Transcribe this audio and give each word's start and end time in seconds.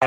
Er 0.00 0.06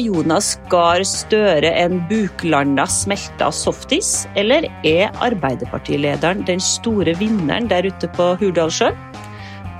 Jonas 0.00 0.54
Gahr 0.72 1.04
Støre 1.04 1.68
en 1.82 1.98
buklanda 2.08 2.86
smelta 2.88 3.50
softis, 3.52 4.24
eller 4.40 4.64
er 4.88 5.12
Arbeiderpartilederen 5.20 6.46
den 6.48 6.64
store 6.64 7.12
vinneren 7.20 7.68
der 7.68 7.84
ute 7.92 8.08
på 8.16 8.32
Hurdalssjøen? 8.40 8.96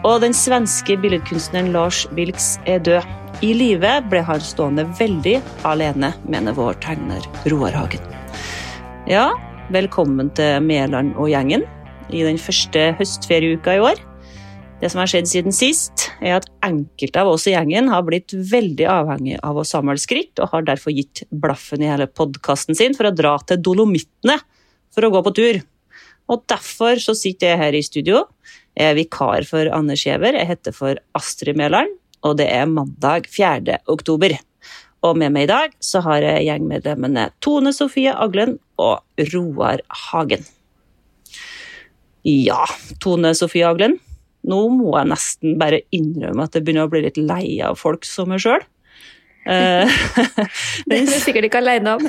Og 0.04 0.20
den 0.20 0.36
svenske 0.36 1.00
billedkunstneren 1.00 1.72
Lars 1.72 2.04
Vilks 2.12 2.58
er 2.68 2.84
død. 2.84 3.08
I 3.40 3.54
live 3.56 4.02
ble 4.12 4.20
han 4.28 4.40
stående 4.44 4.84
veldig 5.00 5.40
alene, 5.64 6.12
mener 6.28 6.52
vår 6.52 6.76
tegner 6.84 7.24
Roar 7.48 7.72
Hagen. 7.72 8.04
Ja, 9.08 9.32
velkommen 9.70 10.30
til 10.34 10.64
Mæland 10.66 11.12
og 11.14 11.30
gjengen 11.30 11.62
i 12.10 12.24
den 12.26 12.38
første 12.42 12.90
høstferieuka 12.98 13.76
i 13.76 13.82
år. 13.84 14.00
Det 14.80 14.88
som 14.90 15.02
har 15.02 15.10
skjedd 15.12 15.28
siden 15.28 15.54
sist, 15.54 16.08
er 16.24 16.38
at 16.38 16.48
enkelte 16.64 17.20
av 17.20 17.28
oss 17.34 17.44
i 17.46 17.52
gjengen 17.52 17.90
har 17.92 18.02
blitt 18.06 18.32
veldig 18.32 18.86
avhengig 18.90 19.36
av 19.46 19.60
å 19.60 19.66
samle 19.68 20.00
skritt, 20.00 20.32
og 20.40 20.50
har 20.54 20.66
derfor 20.66 20.94
gitt 20.96 21.22
blaffen 21.30 21.84
i 21.84 21.90
hele 21.90 22.08
podkasten 22.08 22.78
sin 22.78 22.96
for 22.96 23.10
å 23.10 23.14
dra 23.14 23.36
til 23.46 23.60
Dolomittene 23.62 24.40
for 24.90 25.06
å 25.06 25.12
gå 25.14 25.22
på 25.26 25.34
tur. 25.36 25.60
Og 26.30 26.44
derfor 26.50 26.98
så 27.02 27.14
sitter 27.18 27.52
jeg 27.52 27.60
her 27.60 27.76
i 27.76 27.84
studio. 27.84 28.24
Jeg 28.78 28.94
er 28.94 28.98
vikar 28.98 29.46
for 29.46 29.70
Anders 29.76 30.06
Giæver. 30.06 30.38
Jeg 30.38 30.50
heter 30.50 30.74
for 30.74 30.98
Astrid 31.18 31.58
Mæland, 31.60 31.92
og 32.26 32.38
det 32.40 32.48
er 32.50 32.70
mandag 32.70 33.28
4. 33.30 33.82
oktober. 33.90 34.38
Og 35.06 35.16
med 35.16 35.32
meg 35.32 35.46
i 35.46 35.50
dag 35.50 35.76
så 35.84 36.02
har 36.04 36.20
jeg 36.24 36.44
gjengmedlemmene 36.48 37.30
Tone 37.44 37.72
Sofie 37.72 38.12
Aglen 38.12 38.58
og 38.80 39.00
Roar 39.32 39.80
Hagen. 40.10 40.44
Ja, 42.26 42.66
Tone 43.00 43.32
Sofie 43.36 43.64
Aglen, 43.64 43.96
nå 44.44 44.60
må 44.72 44.92
jeg 44.98 45.08
nesten 45.08 45.56
bare 45.60 45.80
innrømme 45.96 46.44
at 46.44 46.56
jeg 46.56 46.66
begynner 46.66 46.88
å 46.88 46.92
bli 46.92 47.04
litt 47.06 47.20
lei 47.20 47.60
av 47.64 47.80
folk 47.80 48.04
som 48.08 48.28
meg 48.32 48.44
sjøl. 48.44 48.60
det 50.86 50.96
er 50.98 51.06
du 51.08 51.12
sikkert 51.16 51.48
ikke 51.48 51.60
alene 51.62 51.96
om. 51.96 52.04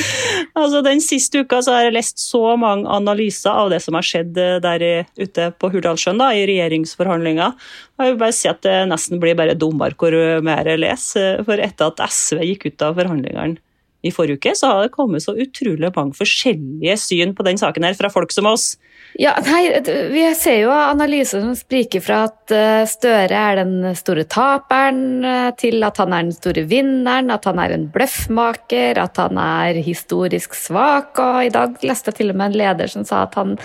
altså, 0.58 0.82
den 0.86 1.02
siste 1.02 1.42
uka 1.42 1.60
så 1.64 1.74
har 1.74 1.88
jeg 1.88 1.96
lest 1.96 2.22
så 2.22 2.54
mange 2.60 2.86
analyser 2.94 3.50
av 3.50 3.72
det 3.72 3.80
som 3.84 3.98
har 3.98 4.06
skjedd 4.06 4.38
eh, 4.38 4.58
der 4.64 4.84
ute 5.18 5.50
på 5.58 5.72
Hurdalssjøen 5.74 6.22
i 6.30 6.44
regjeringsforhandlinger. 6.48 7.56
Jeg 7.98 8.12
vil 8.12 8.20
bare 8.22 8.36
si 8.36 8.50
at 8.50 8.62
det 8.66 8.76
nesten 8.92 9.22
blir 9.22 9.38
bare 9.38 9.58
dummere 9.58 9.98
hvor 9.98 10.14
mer 10.46 10.70
jeg 10.70 10.82
leser. 10.84 11.42
For 11.48 11.60
etter 11.62 11.90
at 11.90 12.04
SV 12.14 12.44
gikk 12.52 12.70
ut 12.70 12.86
av 12.86 13.00
forhandlingene 13.00 13.58
i 14.06 14.12
forrige 14.14 14.38
uke, 14.38 14.54
så 14.54 14.70
har 14.70 14.84
det 14.84 14.94
kommet 14.94 15.24
så 15.24 15.34
utrolig 15.34 15.90
mange 15.96 16.14
forskjellige 16.14 16.94
syn 17.02 17.34
på 17.34 17.46
den 17.46 17.58
saken 17.58 17.86
her 17.86 17.96
fra 17.98 18.10
folk 18.12 18.30
som 18.34 18.46
oss. 18.46 18.76
Ja, 19.16 19.32
nei, 19.40 19.80
Vi 20.12 20.22
ser 20.36 20.60
jo 20.60 20.70
analyser 20.70 21.40
som 21.40 21.54
spriker 21.56 22.02
fra 22.04 22.20
at 22.28 22.52
eh, 22.54 22.84
Støre 22.88 23.34
er 23.34 23.60
den 23.62 23.96
store 23.98 24.26
taperen, 24.28 25.24
eh, 25.24 25.48
til 25.58 25.82
at 25.86 25.98
han 26.02 26.12
er 26.12 26.28
den 26.28 26.36
store 26.36 26.66
vinneren, 26.68 27.32
at 27.32 27.48
han 27.48 27.58
er 27.62 27.74
en 27.74 27.88
bløffmaker, 27.94 29.00
at 29.00 29.18
han 29.18 29.40
er 29.40 29.80
historisk 29.82 30.54
svak. 30.58 31.18
Og 31.24 31.48
i 31.48 31.54
dag 31.54 31.80
leste 31.82 32.12
jeg 32.12 32.20
til 32.20 32.34
og 32.34 32.38
med 32.38 32.52
en 32.52 32.60
leder 32.62 32.92
som 32.92 33.06
sa 33.08 33.24
at 33.24 33.34
han 33.38 33.56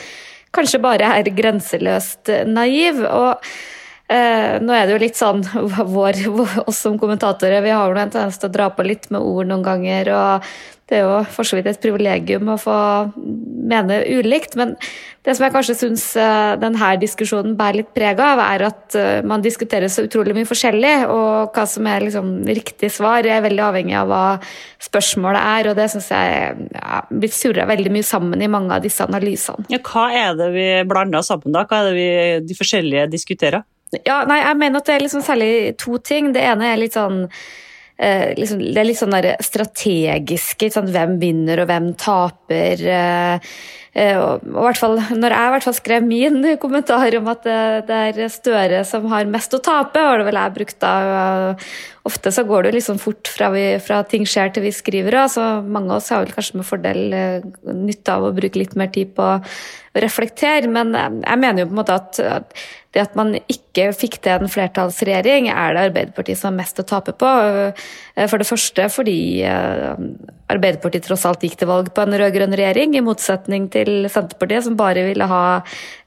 kanskje 0.53 0.81
bare 0.81 1.11
er 1.19 1.33
grenseløst 1.35 2.33
naiv. 2.47 3.03
og 3.09 3.43
Eh, 4.13 4.59
nå 4.61 4.75
er 4.75 4.85
det 4.85 4.93
jo 4.93 5.01
litt 5.01 5.17
sånn 5.17 5.41
vår, 5.95 6.21
oss 6.67 6.83
som 6.85 6.99
kommentatorer, 7.01 7.63
vi 7.65 7.73
har 7.73 7.89
jo 7.89 7.97
en 7.97 8.13
tendens 8.13 8.37
til 8.39 8.51
å 8.51 8.53
dra 8.59 8.69
på 8.73 8.85
litt 8.85 9.09
med 9.13 9.23
ord 9.25 9.49
noen 9.49 9.65
ganger. 9.65 10.11
og 10.13 10.51
Det 10.85 10.99
er 10.99 11.07
jo 11.07 11.23
for 11.33 11.47
så 11.47 11.57
vidt 11.57 11.71
et 11.71 11.81
privilegium 11.81 12.51
å 12.53 12.59
få 12.61 12.75
mene 13.17 14.03
ulikt. 14.13 14.57
Men 14.59 14.75
det 15.25 15.33
som 15.33 15.47
jeg 15.47 15.55
kanskje 15.55 15.77
syns 15.79 16.05
eh, 16.19 16.51
denne 16.61 16.91
diskusjonen 17.01 17.55
bærer 17.57 17.79
litt 17.79 17.89
preg 17.95 18.21
av, 18.21 18.43
er 18.43 18.67
at 18.67 18.99
eh, 18.99 19.25
man 19.25 19.41
diskuterer 19.41 19.89
så 19.89 20.05
utrolig 20.05 20.37
mye 20.37 20.51
forskjellig. 20.51 20.93
Og 21.09 21.55
hva 21.55 21.65
som 21.73 21.89
er 21.89 22.05
liksom 22.05 22.31
riktig 22.51 22.91
svar, 22.93 23.25
er 23.25 23.41
veldig 23.47 23.65
avhengig 23.65 23.97
av 23.97 24.13
hva 24.13 24.23
spørsmålet 24.83 25.41
er. 25.41 25.71
Og 25.71 25.79
det 25.79 25.89
syns 25.95 26.13
jeg 26.13 26.69
ja, 26.69 27.01
blitt 27.09 27.39
surra 27.39 27.65
veldig 27.71 27.97
mye 27.97 28.05
sammen 28.05 28.45
i 28.45 28.51
mange 28.51 28.77
av 28.77 28.85
disse 28.85 29.09
analysene. 29.09 29.65
Ja, 29.73 29.81
hva 29.89 30.09
er 30.13 30.37
det 30.37 30.53
vi 30.53 30.71
blander 30.85 31.25
sammen 31.25 31.55
da? 31.55 31.65
Hva 31.65 31.81
er 31.81 31.89
det 31.89 31.97
vi, 31.97 32.09
de 32.51 32.61
forskjellige 32.61 33.09
diskuterer? 33.09 33.63
Ja, 34.01 34.23
nei, 34.29 34.39
jeg 34.41 34.57
mener 34.59 34.81
at 34.81 34.89
det 34.89 34.97
er 34.97 35.05
liksom 35.05 35.25
særlig 35.25 35.51
to 35.81 35.99
ting. 36.01 36.33
Det 36.33 36.41
ene 36.43 36.71
er 36.71 36.81
litt 36.81 36.97
sånn 36.97 37.27
eh, 37.27 38.33
liksom, 38.39 38.63
Det 38.63 38.81
er 38.81 38.89
litt 38.89 38.99
sånn 38.99 39.15
strategiske. 39.43 40.71
Sånn, 40.73 40.91
hvem 40.93 41.19
vinner 41.21 41.63
og 41.63 41.69
hvem 41.69 41.93
taper. 41.99 42.81
Eh, 42.81 43.53
eh, 43.93 44.17
og, 44.17 44.45
og 44.49 44.67
hvert 44.67 44.81
fall, 44.81 44.97
når 45.13 45.37
jeg 45.37 45.53
hvert 45.55 45.67
fall 45.67 45.77
skrev 45.77 46.07
min 46.07 46.41
kommentar 46.63 47.19
om 47.19 47.29
at 47.31 47.45
det, 47.45 47.59
det, 47.89 48.01
er 48.09 48.33
Støre 48.33 48.83
som 48.87 49.05
har 49.13 49.29
mest 49.29 49.53
å 49.53 49.61
tape, 49.63 50.01
var 50.01 50.21
det 50.21 50.29
vel 50.31 50.41
jeg 50.41 50.57
brukte 50.57 50.93
da. 50.93 51.55
Ofte 52.03 52.33
så 52.35 52.43
går 52.43 52.65
det 52.65 52.73
liksom 52.75 52.97
fort 52.99 53.29
fra, 53.31 53.47
vi, 53.53 53.61
fra 53.79 54.01
ting 54.03 54.25
skjer 54.27 54.49
til 54.51 54.65
vi 54.65 54.73
skriver. 54.75 55.21
Så 55.31 55.45
mange 55.63 55.93
av 55.93 56.01
oss 56.01 56.11
har 56.11 56.25
vel 56.25 56.33
kanskje 56.35 56.59
med 56.59 56.67
fordel 56.67 57.15
eh, 57.15 57.49
nytte 57.71 58.17
av 58.17 58.27
å 58.27 58.35
bruke 58.35 58.59
litt 58.59 58.73
mer 58.79 58.91
tid 58.95 59.13
på 59.15 59.35
å 59.35 59.41
reflektere. 60.01 60.67
Men 60.67 60.95
jeg 60.97 61.39
mener 61.39 61.63
jo 61.63 61.69
på 61.69 61.77
en 61.77 61.83
måte 61.83 62.01
at, 62.01 62.19
at 62.41 62.65
det 62.93 63.01
at 63.01 63.15
man 63.17 63.33
ikke 63.49 63.87
fikk 63.97 64.19
til 64.21 64.37
en 64.43 64.51
flertallsregjering, 64.51 65.49
er 65.49 65.73
det 65.73 65.85
Arbeiderpartiet 65.87 66.37
som 66.37 66.51
har 66.51 66.59
mest 66.59 66.77
å 66.81 66.85
tape 66.85 67.15
på. 67.17 67.31
Eh, 68.13 68.27
for 68.29 68.41
det 68.41 68.47
første 68.47 68.85
fordi 68.93 69.17
eh, 69.49 70.03
Arbeiderpartiet 70.53 71.07
tross 71.07 71.25
alt 71.25 71.41
gikk 71.41 71.57
til 71.57 71.71
valg 71.71 71.89
på 71.95 72.03
en 72.03 72.13
rød-grønn 72.21 72.53
regjering, 72.53 72.93
i 72.93 73.03
motsetning 73.05 73.65
til 73.73 74.05
Senterpartiet, 74.13 74.67
som 74.67 74.77
bare 74.77 75.07
ville 75.07 75.27
ha 75.29 75.43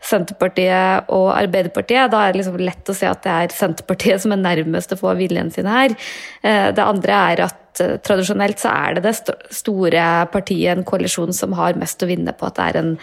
Senterpartiet 0.06 1.10
og 1.10 1.32
Arbeiderpartiet. 1.34 2.12
Da 2.14 2.22
er 2.22 2.34
det 2.34 2.44
liksom 2.44 2.62
lett 2.62 2.94
å 2.94 2.96
se 2.96 3.10
at 3.10 3.24
det 3.26 3.34
er 3.34 3.58
Senterpartiet 3.58 4.22
som 4.22 4.36
er 4.36 4.44
nærmest 4.44 4.94
å 4.94 5.00
få 5.00 5.16
viljen 5.18 5.50
sin 5.54 5.66
her. 5.70 5.96
Eh, 6.46 6.68
det 6.76 6.86
andre 6.86 7.22
er 7.32 7.46
at 7.48 7.62
tradisjonelt 7.78 8.60
så 8.62 8.72
er 8.72 8.96
det 8.96 9.04
det 9.06 9.34
store 9.54 10.04
partiet, 10.32 10.72
en 10.72 10.86
koalisjon, 10.86 11.34
som 11.36 11.56
har 11.58 11.78
mest 11.80 12.02
å 12.02 12.08
vinne 12.10 12.34
på 12.36 12.48
at 12.48 12.58
det 12.58 12.68
er 12.68 12.80
en 12.80 12.94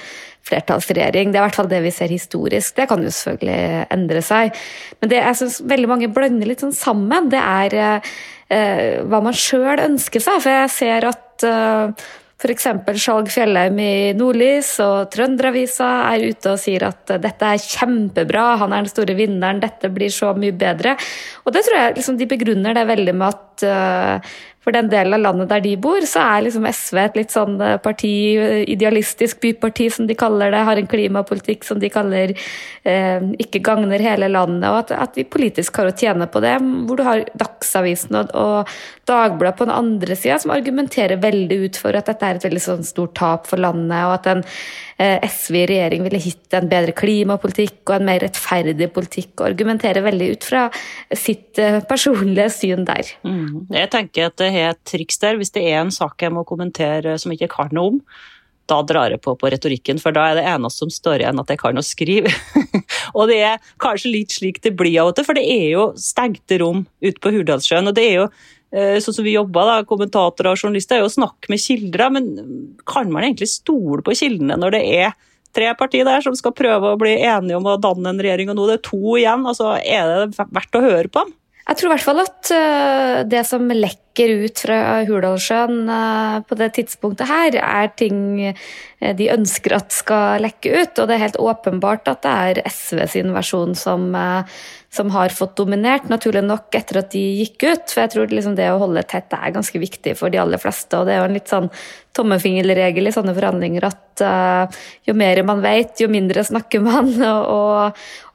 flertallsregjering. 0.48 1.32
Det 1.32 1.40
er 1.40 1.44
i 1.44 1.48
hvert 1.48 1.60
fall 1.60 1.72
det 1.72 1.84
vi 1.86 1.94
ser 1.96 2.12
historisk. 2.12 2.76
Det 2.78 2.88
kan 2.90 3.04
jo 3.04 3.12
selvfølgelig 3.14 3.86
endre 3.96 4.24
seg. 4.26 4.58
Men 5.00 5.14
det 5.14 5.22
jeg 5.22 5.40
syns 5.40 5.62
veldig 5.72 5.92
mange 5.92 6.12
blander 6.14 6.50
litt 6.50 6.64
sånn 6.66 6.76
sammen, 6.76 7.30
det 7.32 7.40
er 7.40 7.78
eh, 7.80 9.00
hva 9.08 9.24
man 9.24 9.38
sjøl 9.38 9.80
ønsker 9.86 10.24
seg. 10.24 10.44
For 10.44 10.52
jeg 10.52 10.74
ser 10.74 11.08
at 11.14 11.48
eh, 11.48 12.12
F.eks. 12.44 12.66
Skjalg 13.00 13.30
Fjellheim 13.32 13.78
i 13.80 14.12
Nordlys 14.20 14.74
og 14.84 15.08
Trønderavisa 15.14 15.90
er 16.10 16.26
ute 16.34 16.52
og 16.52 16.60
sier 16.60 16.84
at 16.90 17.14
dette 17.24 17.52
er 17.56 17.62
kjempebra, 17.62 18.58
han 18.60 18.74
er 18.76 18.84
den 18.84 18.92
store 18.92 19.16
vinneren, 19.16 19.62
dette 19.64 19.88
blir 19.94 20.12
så 20.12 20.34
mye 20.36 20.52
bedre. 20.52 20.98
Og 21.46 21.56
det 21.56 21.64
tror 21.64 21.80
jeg 21.80 21.96
liksom, 22.02 22.18
de 22.20 22.28
begrunner 22.28 22.76
det 22.76 22.84
veldig 22.90 23.16
med 23.16 23.30
at 23.30 23.53
uh, 23.62 24.18
for 24.64 24.72
den 24.72 24.88
delen 24.92 25.16
av 25.18 25.20
landet 25.20 25.50
der 25.52 25.64
de 25.64 25.74
bor, 25.82 26.06
så 26.08 26.24
er 26.24 26.46
liksom 26.46 26.66
SV 26.70 27.00
et 27.02 27.18
litt 27.20 27.34
sånn 27.34 27.58
eh, 27.62 27.76
parti, 27.84 28.14
eh, 28.40 28.62
idealistisk 28.72 29.42
byparti, 29.44 29.90
som 29.92 30.08
de 30.08 30.16
kaller 30.16 30.54
det. 30.56 30.62
Har 30.70 30.80
en 30.80 30.88
klimapolitikk 30.88 31.68
som 31.68 31.82
de 31.82 31.90
kaller 31.92 32.32
eh, 32.32 33.26
ikke 33.44 33.60
gagner 33.66 34.04
hele 34.04 34.32
landet. 34.32 34.70
Og 34.70 34.80
at, 34.86 34.94
at, 34.96 35.20
vi 35.20 35.28
politisk 35.28 35.82
har 35.82 35.92
å 35.92 35.96
tjene 36.00 36.30
på 36.32 36.40
det. 36.44 36.56
Hvor 36.88 37.00
du 37.00 37.04
har 37.08 37.26
Dagsavisen 37.44 38.22
og, 38.22 38.32
og 38.40 38.72
Dagbladet 39.10 39.60
på 39.60 39.68
den 39.68 39.76
andre 39.76 40.16
sida, 40.16 40.40
som 40.40 40.56
argumenterer 40.56 41.20
veldig 41.20 41.60
ut 41.66 41.82
for 41.84 42.00
at 42.00 42.08
dette 42.08 42.24
er 42.24 42.40
et 42.40 42.48
veldig 42.48 42.64
sånn 42.64 42.88
stort 42.88 43.18
tap 43.20 43.52
for 43.52 43.60
landet, 43.60 44.00
og 44.08 44.16
at 44.16 44.32
en 44.32 44.46
eh, 44.96 45.20
SV 45.28 45.60
i 45.60 45.66
regjering 45.74 46.08
ville 46.08 46.24
gitt 46.24 46.56
en 46.56 46.72
bedre 46.72 46.96
klimapolitikk 46.96 47.82
og 47.90 47.98
en 47.98 48.08
mer 48.08 48.24
rettferdig 48.24 48.88
politikk, 48.96 49.34
og 49.42 49.50
argumenterer 49.50 50.08
veldig 50.08 50.32
ut 50.38 50.48
fra 50.48 50.64
sitt 51.12 51.60
eh, 51.60 51.82
personlige 51.90 52.48
syn 52.56 52.88
der. 52.88 53.12
Mm. 53.28 53.43
Jeg 53.74 53.92
tenker 53.94 54.30
at 54.30 54.38
det 54.42 54.52
er 54.52 54.72
et 54.74 54.84
triks 54.90 55.20
der. 55.22 55.40
Hvis 55.40 55.54
det 55.56 55.66
er 55.70 55.82
en 55.82 55.92
sak 55.94 56.22
jeg 56.24 56.34
må 56.34 56.46
kommentere 56.48 57.18
som 57.22 57.34
jeg 57.34 57.42
ikke 57.42 57.56
kan 57.58 57.76
noe 57.76 57.96
om, 57.96 58.00
da 58.72 58.80
drar 58.88 59.12
jeg 59.12 59.20
på 59.20 59.34
på 59.36 59.50
retorikken, 59.52 60.00
for 60.00 60.16
da 60.16 60.30
er 60.30 60.40
det 60.40 60.48
eneste 60.48 60.86
som 60.86 60.92
står 60.94 61.26
igjen 61.26 61.42
at 61.42 61.50
jeg 61.52 61.60
kan 61.60 61.80
å 61.80 61.84
skrive. 61.84 62.32
og 63.18 63.28
det 63.32 63.42
er 63.44 63.72
kanskje 63.84 64.14
litt 64.14 64.36
slik 64.36 64.62
det 64.64 64.76
blir 64.80 65.02
av 65.02 65.12
og 65.12 65.18
til, 65.18 65.28
for 65.28 65.36
det 65.36 65.44
er 65.44 65.70
jo 65.74 65.90
stengte 66.00 66.62
rom 66.64 66.86
ute 67.04 67.20
på 67.20 67.34
Hurdalssjøen. 67.36 67.92
og 67.92 67.98
det 68.00 68.10
er 68.10 68.22
jo 68.22 68.28
Eh, 68.74 68.98
sånn 69.06 69.14
som 69.14 69.26
vi 69.26 69.36
jobber, 69.36 69.68
da, 69.70 69.86
kommentatorer 69.86 70.50
og 70.50 70.58
journalister, 70.58 70.98
er 70.98 71.04
jo 71.04 71.12
å 71.12 71.14
snakke 71.14 71.52
med 71.54 71.62
kilder. 71.62 72.10
Men 72.16 72.32
kan 72.90 73.12
man 73.14 73.28
egentlig 73.28 73.52
stole 73.52 74.02
på 74.06 74.16
kildene 74.18 74.58
når 74.58 74.78
det 74.78 74.84
er 74.98 75.14
tre 75.54 75.70
partier 75.78 76.08
der 76.08 76.24
som 76.26 76.34
skal 76.38 76.56
prøve 76.58 76.96
å 76.96 76.98
bli 76.98 77.14
enige 77.20 77.60
om 77.60 77.70
å 77.70 77.78
danne 77.82 78.10
en 78.10 78.24
regjering, 78.24 78.50
og 78.50 78.58
nå 78.58 78.68
det 78.72 78.80
er 78.80 78.86
to 78.90 79.18
igjen? 79.20 79.46
altså 79.46 79.76
Er 79.78 80.10
det 80.10 80.42
verdt 80.42 80.80
å 80.80 80.82
høre 80.82 81.12
på 81.14 81.22
dem? 81.22 81.36
Jeg 81.64 81.80
tror 81.80 81.88
i 81.88 81.92
hvert 81.94 82.04
fall 82.04 82.20
at 82.20 82.50
uh, 82.52 83.20
det 83.24 83.44
som 83.48 83.70
lekker 83.72 84.34
ut 84.44 84.64
fra 84.66 84.80
Hurdalssjøen 85.08 85.88
uh, 85.88 86.42
på 86.44 86.58
det 86.60 86.74
tidspunktet 86.76 87.30
her, 87.30 87.56
er 87.56 87.92
ting 87.96 88.18
uh, 88.52 89.14
de 89.16 89.30
ønsker 89.32 89.78
at 89.78 89.96
skal 89.96 90.44
lekke 90.44 90.74
ut. 90.76 91.00
Og 91.00 91.08
det 91.08 91.16
er 91.16 91.24
helt 91.24 91.40
åpenbart 91.40 92.12
at 92.12 92.26
det 92.26 92.34
er 92.34 92.62
SV 92.68 93.06
sin 93.16 93.32
versjon 93.36 93.78
som, 93.80 94.12
som 94.94 95.10
har 95.10 95.34
fått 95.34 95.56
dominert, 95.58 96.06
naturlig 96.10 96.44
nok 96.46 96.76
etter 96.78 97.00
at 97.00 97.10
de 97.16 97.22
gikk 97.40 97.64
ut. 97.66 97.88
For 97.90 98.04
jeg 98.04 98.12
tror 98.14 98.34
liksom 98.34 98.54
det 98.58 98.68
å 98.70 98.78
holde 98.84 99.02
tett 99.10 99.34
er 99.34 99.54
ganske 99.56 99.80
viktig 99.82 100.14
for 100.20 100.30
de 100.30 100.38
aller 100.38 100.62
fleste. 100.62 101.00
Og 101.00 101.08
det 101.08 101.16
er 101.16 101.24
jo 101.24 101.30
en 101.30 101.38
litt 101.38 101.50
sånn 101.50 101.70
tommefingerregel 102.14 103.10
i 103.10 103.14
sånne 103.16 103.34
forhandlinger 103.34 103.88
at 103.88 104.22
uh, 104.22 104.84
jo 105.10 105.16
mer 105.18 105.42
man 105.50 105.64
vet, 105.66 105.98
jo 106.04 106.12
mindre 106.14 106.46
snakker 106.46 106.84
man, 106.86 107.10
og, 107.34 107.58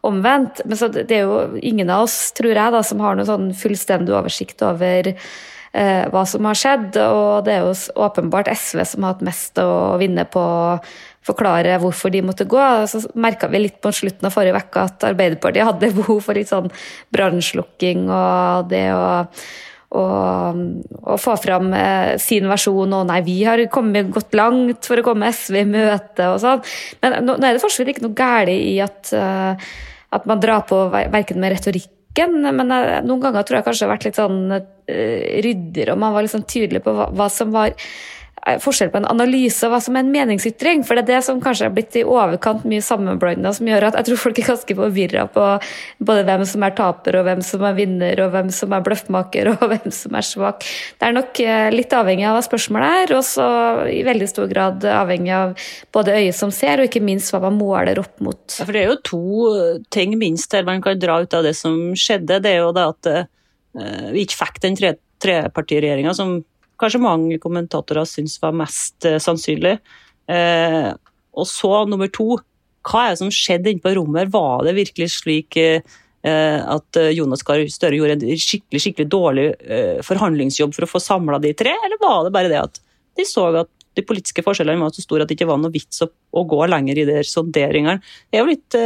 og 0.03 0.09
omvendt. 0.11 0.65
Men 0.67 0.81
så 0.81 0.91
det 0.91 1.07
er 1.15 1.29
jo 1.29 1.61
ingen 1.63 1.95
av 1.95 2.09
oss, 2.09 2.19
tror 2.35 2.51
jeg, 2.51 2.75
da, 2.75 2.83
som 2.83 3.07
har 3.07 3.15
noe 3.15 3.29
sånn 3.29 3.53
fullstendig 3.55 4.19
oversikt 4.19 4.67
over 4.67 5.13
uh, 5.15 6.05
hva 6.11 6.25
som 6.27 6.51
har 6.51 6.59
skjedd. 6.59 6.99
Og 7.07 7.47
det 7.47 7.55
er 7.55 7.69
jo 7.69 7.77
åpenbart 8.09 8.51
SV 8.51 8.83
som 8.97 9.07
har 9.07 9.15
hatt 9.15 9.29
mest 9.31 9.63
å 9.63 9.95
vinne 10.03 10.27
på 10.27 10.43
forklare 11.29 11.79
hvorfor 11.83 12.13
de 12.15 12.25
måtte 12.27 12.49
gå. 12.49 12.65
Så 12.91 13.05
merka 13.19 13.51
vi 13.53 13.63
litt 13.63 13.79
på 13.85 13.93
slutten 13.95 14.29
av 14.29 14.35
forrige 14.35 14.59
uke 14.59 14.85
at 14.89 15.09
Arbeiderpartiet 15.13 15.69
hadde 15.69 15.95
behov 16.01 16.21
for 16.27 16.39
litt 16.39 16.51
sånn 16.53 16.71
brannslukking 17.15 18.09
og 18.09 18.69
det 18.73 18.87
å 18.97 19.09
og, 19.97 20.57
og, 21.01 21.15
få 21.21 21.35
fram 21.41 21.71
eh, 21.73 22.17
sin 22.21 22.49
versjon. 22.51 22.93
Og 22.93 23.07
nei, 23.09 23.23
vi 23.27 23.39
har 23.47 23.63
kommet 23.73 24.11
gått 24.13 24.37
langt 24.37 24.89
for 24.89 25.01
å 25.01 25.07
komme 25.07 25.31
SV 25.33 25.63
i 25.63 25.69
møte 25.69 26.27
og 26.33 26.41
sånn. 26.43 26.65
Men 27.03 27.23
nå, 27.25 27.39
nå 27.39 27.49
er 27.49 27.57
det 27.57 27.63
fortsatt 27.65 27.89
ikke 27.89 28.05
noe 28.05 28.19
galt 28.19 28.53
i 28.53 28.77
at, 28.85 29.15
uh, 29.17 29.71
at 30.13 30.29
man 30.29 30.43
drar 30.45 30.67
på 30.69 30.83
verken 30.93 31.41
med 31.41 31.57
retorikken 31.57 32.37
men 32.43 32.73
uh, 32.75 32.99
noen 33.07 33.23
ganger 33.23 33.47
tror 33.47 33.59
jeg 33.59 33.67
kanskje 33.69 33.85
det 33.85 33.87
har 33.87 33.95
vært 33.95 34.07
litt 34.09 34.19
sånn 34.19 34.39
uh, 34.53 34.63
ryddigere, 35.47 35.95
og 35.95 36.01
man 36.03 36.15
var 36.17 36.25
litt 36.27 36.35
sånn 36.35 36.49
tydelig 36.51 36.83
på 36.85 36.95
hva, 36.97 37.09
hva 37.15 37.29
som 37.33 37.53
var 37.55 37.77
forskjell 38.63 38.91
på 38.93 39.01
en 39.01 39.09
analyse 39.09 39.67
og 39.67 39.73
hva 39.73 39.81
som 39.83 39.97
er 39.97 40.05
en 40.05 40.13
meningsytring. 40.13 40.85
For 40.87 40.97
det 40.97 41.05
er 41.05 41.11
det 41.19 41.21
som 41.27 41.41
kanskje 41.43 41.69
er 41.69 41.75
blitt 41.75 41.97
i 41.99 42.05
overkant 42.07 42.67
mye 42.69 42.85
sammenblanda, 42.85 43.53
som 43.55 43.69
gjør 43.69 43.89
at 43.91 43.99
jeg 43.99 44.09
tror 44.09 44.21
folk 44.23 44.41
er 44.41 44.49
ganske 44.51 44.77
forvirra 44.79 45.27
på 45.35 45.47
både 46.11 46.25
hvem 46.29 46.45
som 46.49 46.67
er 46.67 46.77
taper, 46.79 47.19
og 47.21 47.27
hvem 47.29 47.43
som 47.45 47.65
er 47.69 47.79
vinner, 47.79 48.23
og 48.25 48.33
hvem 48.35 48.53
som 48.55 48.75
er 48.77 48.85
bløffmaker, 48.87 49.51
og 49.55 49.65
hvem 49.73 49.95
som 49.95 50.19
er 50.19 50.27
svak. 50.27 50.67
Det 50.99 51.09
er 51.09 51.17
nok 51.17 51.43
eh, 51.45 51.71
litt 51.75 51.97
avhengig 51.97 52.29
av 52.29 52.39
hva 52.39 52.45
spørsmålet 52.47 53.01
er, 53.03 53.17
og 53.19 53.25
så 53.27 53.49
i 53.93 54.03
veldig 54.07 54.31
stor 54.31 54.53
grad 54.53 54.87
avhengig 54.93 55.35
av 55.35 55.57
både 55.95 56.19
øyet 56.19 56.39
som 56.39 56.55
ser, 56.55 56.81
og 56.83 56.91
ikke 56.91 57.05
minst 57.05 57.35
hva 57.35 57.43
man 57.49 57.59
måler 57.59 58.01
opp 58.03 58.17
mot. 58.25 58.43
Ja, 58.55 58.65
for 58.65 58.75
Det 58.75 58.85
er 58.85 58.93
jo 58.93 59.01
to 59.07 59.25
ting 59.95 60.15
minst 60.21 60.55
her 60.55 60.67
man 60.69 60.85
kan 60.85 61.01
dra 61.01 61.21
ut 61.23 61.35
av 61.35 61.45
det 61.47 61.57
som 61.59 61.77
skjedde. 61.99 62.41
Det 62.45 62.55
er 62.55 62.63
jo 62.63 62.73
det 62.77 62.87
at 62.95 63.13
vi 64.13 64.25
ikke 64.25 64.39
fikk 64.41 64.63
den 64.65 64.77
tre 64.79 64.95
trepartiregjeringa 65.23 66.15
som 66.17 66.39
kanskje 66.81 67.03
mange 67.03 67.39
kommentatorer 67.43 68.09
syns 68.09 68.39
var 68.43 68.57
mest 68.57 69.07
uh, 69.09 69.19
sannsynlig. 69.23 69.79
Uh, 70.29 70.93
og 71.39 71.49
så 71.49 71.85
nummer 71.89 72.11
to, 72.13 72.37
hva 72.89 73.07
er 73.07 73.15
det 73.15 73.23
som 73.23 73.33
skjedde 73.35 73.73
inne 73.73 73.85
på 73.85 73.95
rommet? 73.99 74.31
Var 74.33 74.67
det 74.67 74.77
virkelig 74.79 75.11
slik 75.19 75.59
uh, 75.61 75.97
at 76.29 76.99
Jonas 77.15 77.45
Gahr 77.47 77.63
Støre 77.71 77.97
gjorde 77.97 78.19
en 78.19 78.41
skikkelig 78.43 78.81
skikkelig 78.83 79.07
dårlig 79.09 79.45
forhandlingsjobb 80.05 80.75
for 80.75 80.85
å 80.85 80.89
få 80.91 81.01
samla 81.01 81.39
de 81.41 81.53
tre, 81.57 81.71
eller 81.87 82.01
var 82.03 82.27
det 82.27 82.33
bare 82.35 82.51
det 82.51 82.59
at 82.59 82.81
de 83.17 83.25
så 83.25 83.47
at 83.63 83.71
de 83.97 84.05
politiske 84.05 84.43
forskjellene 84.45 84.83
var 84.83 84.91
så 84.93 85.05
store 85.05 85.25
at 85.25 85.31
det 85.31 85.39
ikke 85.39 85.49
var 85.49 85.61
noe 85.63 85.73
vits 85.73 86.03
å, 86.05 86.11
å 86.11 86.43
gå 86.51 86.59
lenger 86.75 86.99
i 86.99 87.07
de 87.07 87.23
sonderingene? 87.25 88.03
Det 88.29 88.41
er 88.41 88.43
jo 88.43 88.51
litt 88.51 88.79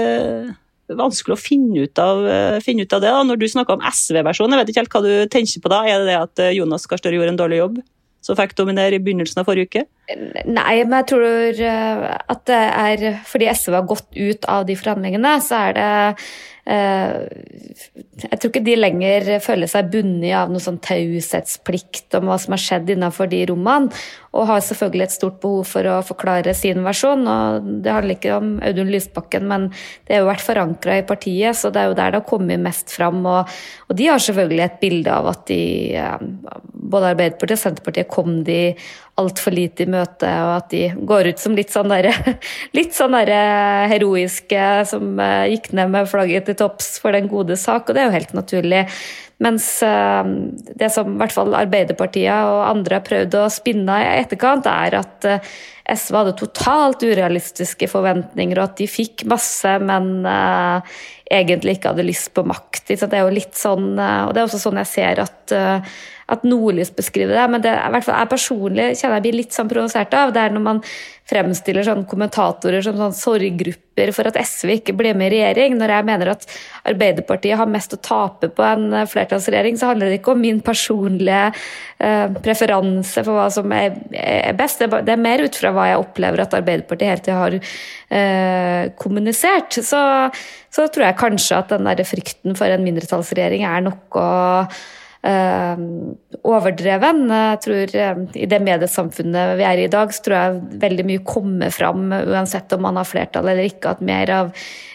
vanskelig 0.99 1.37
å 1.37 1.41
finne 1.41 1.87
ut 1.87 1.99
av, 2.03 2.23
finne 2.65 2.87
ut 2.87 2.95
av 2.97 3.03
det. 3.05 3.11
Da. 3.15 3.25
Når 3.27 3.41
du 3.41 3.49
snakker 3.51 3.79
om 3.79 3.87
SV-versjonen, 3.89 4.57
jeg 4.57 4.63
vet 4.63 4.73
ikke 4.73 4.83
helt 4.83 4.95
hva 4.97 5.03
du 5.07 5.13
tenker 5.33 5.65
på 5.65 5.73
da. 5.73 5.83
Er 5.89 6.03
det 6.03 6.11
det 6.11 6.21
at 6.21 6.45
eh, 6.45 6.55
Jonas 6.59 6.87
Gahr 6.91 7.01
Støre 7.01 7.19
gjorde 7.19 7.35
en 7.35 7.43
dårlig 7.43 7.61
jobb? 7.63 7.83
som 8.23 8.39
fikk 8.39 8.55
dominere 8.59 8.97
i 8.97 9.03
begynnelsen 9.03 9.43
av 9.43 9.49
forrige 9.49 9.69
uke? 9.69 9.85
Nei, 10.11 10.83
men 10.83 10.97
jeg 10.99 11.09
tror 11.13 11.61
eh, 11.63 12.07
at 12.35 12.41
det 12.51 12.59
er 12.59 13.21
fordi 13.29 13.47
SV 13.53 13.77
har 13.79 13.87
gått 13.89 14.09
ut 14.19 14.49
av 14.51 14.67
de 14.67 14.77
forhandlingene, 14.77 15.37
så 15.45 15.61
er 15.69 15.77
det 15.79 15.91
Eh, 16.63 17.15
jeg 18.23 18.39
tror 18.39 18.51
ikke 18.53 18.63
de 18.63 18.75
lenger 18.79 19.25
føler 19.43 19.67
seg 19.67 19.89
bundet 19.91 20.31
av 20.39 20.51
noe 20.53 20.63
sånn 20.63 20.79
taushetsplikt 20.85 22.15
om 22.15 22.29
hva 22.31 22.37
som 22.39 22.55
har 22.55 22.63
skjedd 22.63 22.93
innenfor 22.95 23.27
de 23.33 23.41
rommene, 23.51 23.91
og 24.31 24.47
har 24.47 24.63
selvfølgelig 24.63 25.09
et 25.09 25.17
stort 25.17 25.41
behov 25.43 25.67
for 25.73 25.89
å 25.91 25.97
forklare 26.07 26.55
sin 26.55 26.85
versjon. 26.87 27.27
og 27.27 27.67
Det 27.83 27.97
handler 27.97 28.15
ikke 28.15 28.37
om 28.39 28.55
Audun 28.63 28.93
Lysbakken, 28.95 29.49
men 29.51 29.69
det 30.07 30.15
har 30.15 30.23
jo 30.23 30.31
vært 30.31 30.47
forankra 30.47 31.01
i 31.01 31.07
partiet, 31.09 31.59
så 31.59 31.73
det 31.75 31.83
er 31.83 31.91
jo 31.91 31.99
der 31.99 32.15
det 32.15 32.23
har 32.23 32.31
kommet 32.31 32.63
mest 32.63 32.95
fram. 32.95 33.25
Og, 33.27 33.51
og 33.91 33.99
de 33.99 34.11
har 34.13 34.23
selvfølgelig 34.23 34.67
et 34.69 34.81
bilde 34.87 35.19
av 35.19 35.33
at 35.35 35.45
de, 35.51 35.63
både 36.95 37.11
Arbeiderpartiet 37.17 37.59
og 37.59 37.65
Senterpartiet 37.67 38.13
kom 38.13 38.39
de 38.47 38.61
altfor 39.21 39.53
lite 39.53 39.85
i 39.85 39.91
møte, 39.93 40.29
og 40.45 40.53
at 40.57 40.71
de 40.73 40.87
går 41.09 41.33
ut 41.33 41.43
som 41.43 41.57
litt 41.57 41.73
sånn 41.73 41.91
derre 41.93 42.13
sånn 42.97 43.17
der 43.19 43.33
heroiske 43.93 44.69
som 44.89 45.19
eh, 45.21 45.51
gikk 45.53 45.73
ned 45.77 45.93
med 45.93 46.09
flagget 46.11 46.49
til 46.49 46.59
topps 46.63 46.97
for 47.03 47.13
den 47.17 47.29
gode 47.31 47.59
sak, 47.61 47.89
og 47.89 47.97
det 47.97 48.03
er 48.03 48.09
jo 48.09 48.17
helt 48.17 48.33
naturlig. 48.37 48.87
Mens 49.43 49.67
eh, 49.85 50.31
det 50.81 50.89
som 50.95 51.13
i 51.13 51.21
hvert 51.21 51.35
fall 51.35 51.53
Arbeiderpartiet 51.59 52.49
og 52.49 52.63
andre 52.71 53.01
har 53.01 53.07
prøvd 53.07 53.37
å 53.43 53.51
spinne 53.53 53.99
i 54.01 54.09
etterkant, 54.23 54.69
er 54.71 54.97
at 55.03 55.29
eh, 55.29 55.53
SV 55.93 56.19
hadde 56.21 56.39
totalt 56.39 57.05
urealistiske 57.05 57.91
forventninger, 57.91 58.57
og 58.57 58.71
at 58.71 58.81
de 58.81 58.89
fikk 58.89 59.27
masse, 59.29 59.69
men 59.83 60.23
egentlig 61.27 61.75
ikke 61.75 61.91
hadde 61.91 62.07
lyst 62.07 62.31
på 62.37 62.45
makt. 62.47 62.87
Det 62.87 63.11
er 63.11 63.25
jo 63.27 63.35
litt 63.35 63.59
sånn, 63.59 63.91
og 63.99 64.31
det 64.31 64.41
er 64.41 64.47
også 64.47 64.61
sånn 64.63 64.79
jeg 64.79 64.89
ser 64.93 65.25
at 65.25 65.57
at 66.31 66.45
Nordlys 66.47 66.93
beskriver 66.95 67.35
det, 67.37 67.49
men 67.51 67.65
det 67.65 67.73
er, 67.73 67.91
hvert 67.95 68.07
fall 68.07 68.21
jeg 68.21 68.31
personlig 68.31 68.87
kjenner 69.01 69.19
jeg 69.19 69.27
blir 69.27 69.41
litt 69.41 69.57
sånn 69.57 69.71
provosert 69.71 70.15
av, 70.15 70.35
det 70.35 70.45
er 70.45 70.55
når 70.55 70.65
man 70.65 70.83
fremstiller 71.33 71.87
sånne 71.87 72.09
kommentatorer 72.09 72.83
som 72.85 72.99
sånn 72.99 73.15
sorggrupper 73.17 74.11
for 74.15 74.29
at 74.29 74.37
SV 74.41 74.75
ikke 74.79 74.95
ble 74.97 75.13
med 75.17 75.31
i 75.31 75.39
regjering. 75.39 75.77
Når 75.79 75.93
jeg 75.95 76.07
mener 76.09 76.31
at 76.33 76.47
Arbeiderpartiet 76.89 77.59
har 77.61 77.71
mest 77.71 77.95
å 77.95 78.01
tape 78.03 78.51
på 78.53 78.65
en 78.67 78.89
eh, 78.97 79.09
flertallsregjering, 79.09 79.79
så 79.79 79.93
handler 79.93 80.11
det 80.11 80.21
ikke 80.21 80.35
om 80.35 80.43
min 80.43 80.61
personlige 80.65 81.45
eh, 81.53 82.27
preferanse 82.45 83.25
for 83.25 83.39
hva 83.39 83.47
som 83.55 83.73
er, 83.77 84.01
er 84.19 84.57
best. 84.59 84.83
Det 84.83 85.15
er 85.15 85.21
mer 85.21 85.45
ut 85.45 85.59
fra 85.59 85.73
hva 85.75 85.91
jeg 85.93 86.01
opplever 86.03 86.45
at 86.45 86.57
Arbeiderpartiet 86.59 87.13
hele 87.13 87.25
tida 87.25 87.39
har 87.39 87.59
eh, 87.61 88.91
kommunisert. 89.01 89.79
Så, 89.79 90.03
så 90.73 90.89
tror 90.89 91.09
jeg 91.09 91.21
kanskje 91.23 91.63
at 91.63 91.77
den 91.77 91.87
der 91.89 92.03
frykten 92.09 92.59
for 92.59 92.73
en 92.73 92.85
mindretallsregjering 92.89 93.69
er 93.69 93.87
noe 93.87 94.27
overdreven. 95.23 97.29
Jeg 97.31 97.59
tror 97.63 97.97
eh, 97.97 98.23
I 98.43 98.47
det 98.51 98.59
mediesamfunnet 98.63 99.57
vi 99.61 99.67
er 99.67 99.83
i 99.83 99.85
i 99.87 99.93
dag, 99.93 100.15
så 100.15 100.25
tror 100.25 100.39
jeg 100.39 100.81
veldig 100.83 101.07
mye 101.07 101.27
kommer 101.27 101.75
fram, 101.75 102.09
uansett 102.13 102.73
om 102.75 102.83
man 102.87 102.99
har 102.99 103.07
flertall 103.07 103.53
eller 103.53 103.69
ikke, 103.69 103.95
at 103.95 104.03
mer 104.03 104.33
av 104.35 104.51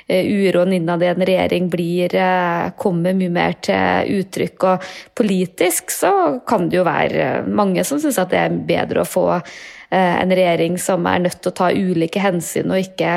eh, 0.07 0.27
uroen 0.27 0.75
innad 0.75 1.03
i 1.03 1.11
en 1.11 1.25
regjering 1.29 1.71
blir, 1.71 2.17
kommer 2.79 3.15
mye 3.15 3.35
mer 3.39 3.57
til 3.63 4.19
uttrykk. 4.19 4.67
Og 4.67 4.91
politisk 5.17 5.95
så 5.95 6.13
kan 6.47 6.67
det 6.67 6.81
jo 6.81 6.85
være 6.87 7.47
mange 7.47 7.87
som 7.87 8.01
syns 8.01 8.19
at 8.19 8.33
det 8.33 8.43
er 8.43 8.61
bedre 8.67 9.03
å 9.03 9.09
få 9.09 9.27
en 9.87 10.31
regjering 10.35 10.73
som 10.83 11.05
er 11.07 11.21
nødt 11.23 11.37
til 11.39 11.53
å 11.53 11.55
ta 11.55 11.69
ulike 11.71 12.19
hensyn, 12.19 12.73
og 12.75 12.83
ikke 12.83 13.11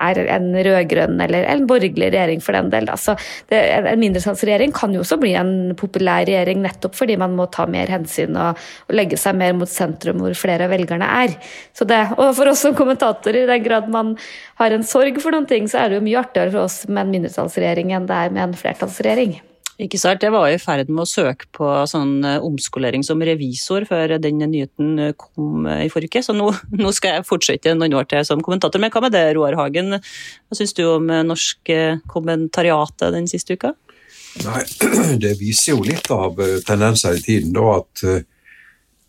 er 0.00 0.20
en 0.34 0.50
rød-grønn 0.54 1.20
eller 1.24 1.46
en 1.48 1.66
borgerlig 1.68 2.10
regjering 2.14 2.42
for 2.44 2.56
den 2.56 2.70
del. 2.72 2.88
Altså, 2.92 3.16
det, 3.50 3.60
en 3.78 4.00
mindretallsregjering 4.02 4.74
kan 4.76 4.94
jo 4.94 5.02
også 5.04 5.18
bli 5.20 5.34
en 5.38 5.74
populær 5.78 6.26
regjering 6.28 6.62
nettopp 6.64 6.96
fordi 6.98 7.18
man 7.20 7.36
må 7.38 7.48
ta 7.54 7.66
mer 7.70 7.90
hensyn 7.92 8.36
og, 8.38 8.58
og 8.88 8.96
legge 8.96 9.18
seg 9.20 9.38
mer 9.38 9.56
mot 9.58 9.70
sentrum 9.70 10.22
hvor 10.22 10.36
flere 10.38 10.68
av 10.68 10.74
velgerne 10.74 11.08
er. 11.24 11.36
Det, 11.78 12.00
og 12.18 12.32
for 12.36 12.50
oss 12.50 12.64
som 12.66 12.76
kommentatorer, 12.78 13.44
i 13.44 13.50
den 13.50 13.64
grad 13.64 13.90
man 13.92 14.16
har 14.60 14.74
en 14.74 14.86
sorg 14.86 15.20
for 15.22 15.34
noen 15.34 15.48
ting, 15.48 15.68
så 15.70 15.82
er 15.82 15.90
det 15.90 16.00
jo 16.00 16.06
mye 16.08 16.22
artigere 16.22 16.54
for 16.54 16.66
oss 16.66 16.82
med 16.88 17.04
en 17.04 17.14
mindretallsregjering 17.16 17.94
enn 17.96 18.08
det 18.08 18.24
er 18.24 18.34
med 18.34 18.48
en 18.48 18.58
flertallsregjering. 18.58 19.38
Ikke 19.78 19.98
sant. 20.00 20.24
Jeg 20.26 20.34
var 20.34 20.50
i 20.50 20.58
ferd 20.58 20.88
med 20.90 21.04
å 21.04 21.06
søke 21.06 21.46
på 21.54 21.66
sånn 21.86 22.24
eh, 22.26 22.42
omskolering 22.42 23.04
som 23.06 23.20
revisor 23.22 23.84
før 23.86 24.16
den 24.18 24.40
nyheten 24.42 24.96
eh, 24.98 25.12
kom 25.14 25.68
eh, 25.70 25.84
i 25.86 25.92
forrige 25.92 26.18
uke, 26.18 26.22
så 26.26 26.34
nå, 26.34 26.48
nå, 26.82 26.90
skal 26.96 27.18
jeg 27.18 27.26
fortsette 27.28 27.76
noen 27.78 27.94
år 27.94 28.08
til 28.10 28.26
som 28.26 28.42
kommentator. 28.42 28.82
Men 28.82 28.90
hva 28.90 29.04
med 29.06 29.14
det, 29.14 29.22
Roar 29.38 29.54
Hagen? 29.60 30.00
Hva 30.00 30.58
syns 30.58 30.74
du 30.74 30.82
om 30.88 31.06
norsk 31.06 31.70
kommentariatet 32.10 33.14
den 33.14 33.30
siste 33.30 33.54
uka? 33.54 33.72
Nei, 34.48 34.64
Det 35.22 35.36
viser 35.38 35.76
jo 35.76 35.86
litt 35.86 36.10
av 36.10 36.42
tendenser 36.66 37.14
i 37.14 37.22
tiden, 37.22 37.54
da, 37.54 37.78
at, 37.78 38.06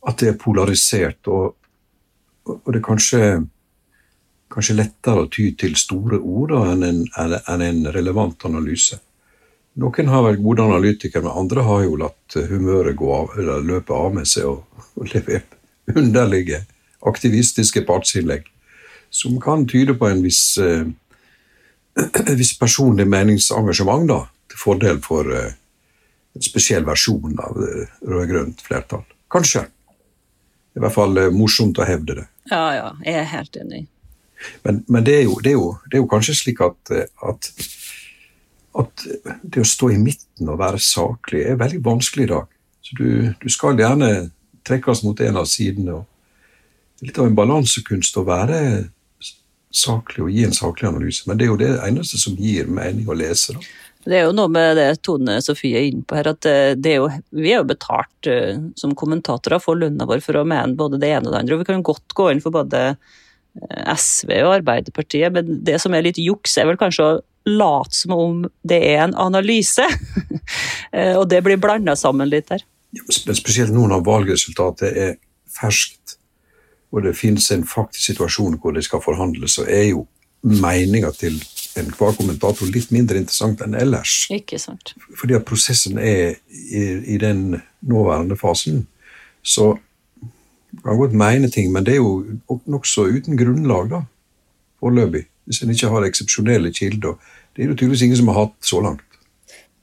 at 0.05 0.21
det 0.21 0.35
er 0.35 0.39
polarisert. 0.45 1.33
Og, 1.33 1.57
og 2.45 2.69
det 2.69 2.77
er 2.77 2.85
kanskje, 2.91 3.25
kanskje 4.53 4.77
lettere 4.77 5.25
å 5.25 5.33
ty 5.33 5.49
til 5.57 5.73
store 5.81 6.21
ord 6.21 6.59
enn 6.61 6.91
en, 6.93 7.05
en 7.17 7.85
relevant 7.89 8.51
analyse. 8.53 9.01
Noen 9.79 10.09
har 10.09 10.25
vært 10.25 10.41
gode 10.43 10.65
analytikere, 10.65 11.23
men 11.23 11.37
andre 11.43 11.63
har 11.67 11.83
jo 11.85 11.99
latt 11.99 12.35
humøret 12.49 12.97
gå 12.97 13.11
av, 13.13 13.35
eller 13.37 13.65
løpe 13.65 13.93
av 13.93 14.15
med 14.17 14.27
seg 14.27 14.49
og, 14.49 14.63
og 14.99 15.11
levert 15.13 15.55
underlige 15.95 16.63
aktivistiske 17.09 17.85
partsinnlegg 17.87 18.47
som 19.09 19.39
kan 19.41 19.67
tyde 19.67 19.95
på 19.97 20.07
en 20.07 20.23
viss, 20.23 20.57
eh, 20.57 20.85
en 22.27 22.37
viss 22.37 22.53
personlig 22.59 23.07
meningsengasjement 23.09 24.07
da, 24.09 24.19
til 24.49 24.61
fordel 24.61 25.01
for 25.05 25.29
eh, 25.33 25.55
en 26.35 26.45
spesiell 26.45 26.85
versjon 26.87 27.37
av 27.41 27.57
eh, 27.65 27.95
rød-grønt 28.07 28.61
flertall. 28.65 29.05
Kanskje. 29.31 29.65
I 30.77 30.83
hvert 30.83 30.95
fall 30.95 31.17
eh, 31.17 31.31
morsomt 31.33 31.79
å 31.81 31.87
hevde 31.87 32.21
det. 32.21 32.27
Ja, 32.51 32.65
ja, 32.75 32.91
jeg 33.05 33.23
er 33.23 33.31
helt 33.33 33.57
enig. 33.59 33.87
Men, 34.63 34.83
men 34.87 35.03
det, 35.03 35.17
er 35.17 35.25
jo, 35.27 35.39
det, 35.43 35.51
er 35.51 35.57
jo, 35.57 35.73
det, 35.89 35.97
er 35.97 36.03
jo, 36.03 36.09
kanskje 36.11 36.37
slik 36.37 36.61
at, 36.63 36.93
at, 37.27 37.49
at, 38.77 39.05
det 39.41 39.63
å 39.63 39.67
stå 39.67 39.91
i 39.93 39.99
midten 40.01 40.49
og 40.51 40.59
være 40.61 40.81
saklig 40.83 41.45
er 41.47 41.59
veldig 41.59 41.81
vanskelig 41.85 42.27
i 42.27 42.31
dag. 42.33 42.53
Så 42.85 42.97
du, 42.99 43.09
du 43.41 43.49
skal 43.51 43.79
gjerne 43.79 44.29
trekkes 44.67 45.03
mot 45.05 45.19
en 45.25 45.41
av 45.41 45.49
sidene. 45.49 46.03
Det 46.99 47.07
er 47.07 47.11
litt 47.11 47.19
av 47.21 47.29
en 47.29 47.37
balansekunst 47.37 48.17
å 48.19 48.25
være 48.27 48.61
saklig 49.69 50.23
og 50.25 50.33
gi 50.33 50.47
en 50.47 50.55
saklig 50.55 50.87
analyse, 50.89 51.27
men 51.29 51.37
det 51.37 51.45
er 51.45 51.51
jo 51.51 51.59
det 51.61 51.69
eneste 51.85 52.17
som 52.17 52.37
gir 52.39 52.69
mening 52.73 53.09
å 53.09 53.17
lese. 53.17 53.53
da. 53.53 53.61
Det 54.07 54.15
er 54.15 54.23
jo 54.25 54.35
noe 54.35 54.49
med 54.51 54.77
det 54.79 54.87
Tone 55.03 55.35
Sofie 55.43 55.77
er 55.77 55.89
inne 55.89 56.05
på 56.07 56.15
her, 56.17 56.31
at 56.31 56.47
eh, 56.47 56.71
er 56.73 57.01
jo, 57.01 57.09
vi 57.35 57.51
er 57.51 57.59
jo 57.59 57.67
betalt 57.67 58.29
uh, 58.31 58.55
som 58.79 58.95
kommentatorer 58.97 59.59
for 59.61 59.77
lønna 59.77 60.07
vår 60.07 60.23
for 60.23 60.39
å 60.39 60.45
mene 60.47 60.77
både 60.79 61.01
det 61.01 61.11
ene 61.11 61.27
og 61.27 61.35
det 61.35 61.41
andre. 61.43 61.57
og 61.57 61.61
Vi 61.61 61.67
kan 61.67 61.83
godt 61.85 62.15
gå 62.15 62.29
inn 62.31 62.41
for 62.41 62.55
både 62.55 62.83
eh, 62.89 63.91
SV 63.91 64.31
og 64.45 64.53
Arbeiderpartiet, 64.61 65.35
men 65.35 65.59
det 65.67 65.77
som 65.83 65.93
er 65.93 66.07
litt 66.07 66.21
juks, 66.21 66.55
er 66.57 66.69
vel 66.71 66.79
kanskje 66.79 67.05
å 67.05 67.19
late 67.45 67.95
som 67.95 68.11
om 68.15 68.43
det 68.67 68.79
er 68.91 69.03
en 69.03 69.15
analyse. 69.15 69.85
og 71.19 71.25
det 71.29 71.41
blir 71.45 71.61
blanda 71.61 71.95
sammen 71.99 72.29
litt 72.31 72.49
der. 72.51 72.65
Spesielt 73.09 73.73
nå 73.73 73.85
når 73.89 74.05
valgresultatet 74.05 74.97
er 74.97 75.17
ferskt, 75.53 76.17
og 76.89 77.03
det 77.05 77.17
finnes 77.17 77.51
en 77.53 77.65
faktisk 77.67 78.11
situasjon 78.11 78.57
hvor 78.61 78.73
det 78.73 78.83
skal 78.87 79.03
forhandles, 79.03 79.59
så 79.59 79.65
er 79.69 79.91
jo 79.91 80.07
meninga 80.41 81.11
til 81.13 81.37
enhver 81.77 82.15
kommentator 82.17 82.69
litt 82.73 82.89
mindre 82.95 83.19
interessant 83.21 83.61
enn 83.61 83.75
ellers. 83.77 84.23
Ikke 84.33 84.57
sant. 84.61 84.95
Fordi 85.19 85.37
at 85.37 85.45
prosessen 85.47 85.99
er 86.01 86.39
i, 86.49 86.81
i 87.13 87.19
den 87.21 87.59
nåværende 87.85 88.37
fasen. 88.39 88.87
Så 89.43 89.75
man 90.71 90.85
kan 90.85 91.01
godt 91.01 91.17
mene 91.17 91.49
ting, 91.51 91.71
men 91.73 91.85
det 91.85 91.97
er 91.97 92.01
jo 92.01 92.39
nokså 92.69 93.07
uten 93.09 93.37
grunnlag, 93.37 93.89
da, 93.93 94.01
foreløpig. 94.81 95.25
Hvis 95.49 95.63
en 95.65 95.73
ikke 95.73 95.89
har 95.89 96.05
eksepsjonelle 96.05 96.71
kilder. 96.75 97.17
Det 97.57 97.65
er 97.65 97.71
det 97.71 97.79
tydeligvis 97.79 98.05
ingen 98.05 98.21
som 98.21 98.29
har 98.29 98.43
hatt 98.45 98.57
så 98.69 98.83
langt 98.85 99.05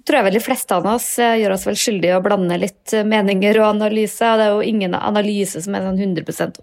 tror 0.07 0.21
jeg 0.21 0.27
vel 0.29 0.37
de 0.39 0.43
fleste 0.45 0.77
av 0.77 0.87
oss 0.87 1.07
eh, 1.23 1.37
gjør 1.41 1.57
oss 1.57 1.67
vel 1.67 1.79
skyldige 1.79 2.15
i 2.15 2.17
å 2.17 2.23
blande 2.23 2.59
litt 2.63 2.95
eh, 2.95 3.07
meninger 3.07 3.59
og 3.59 3.71
analyse. 3.73 4.33
Det 4.39 4.45
er 4.47 4.53
jo 4.55 4.67
ingen 4.67 4.95
analyse 4.99 5.63
som 5.65 5.75
er 5.75 5.87
sånn 5.87 5.99
100% 5.99 6.61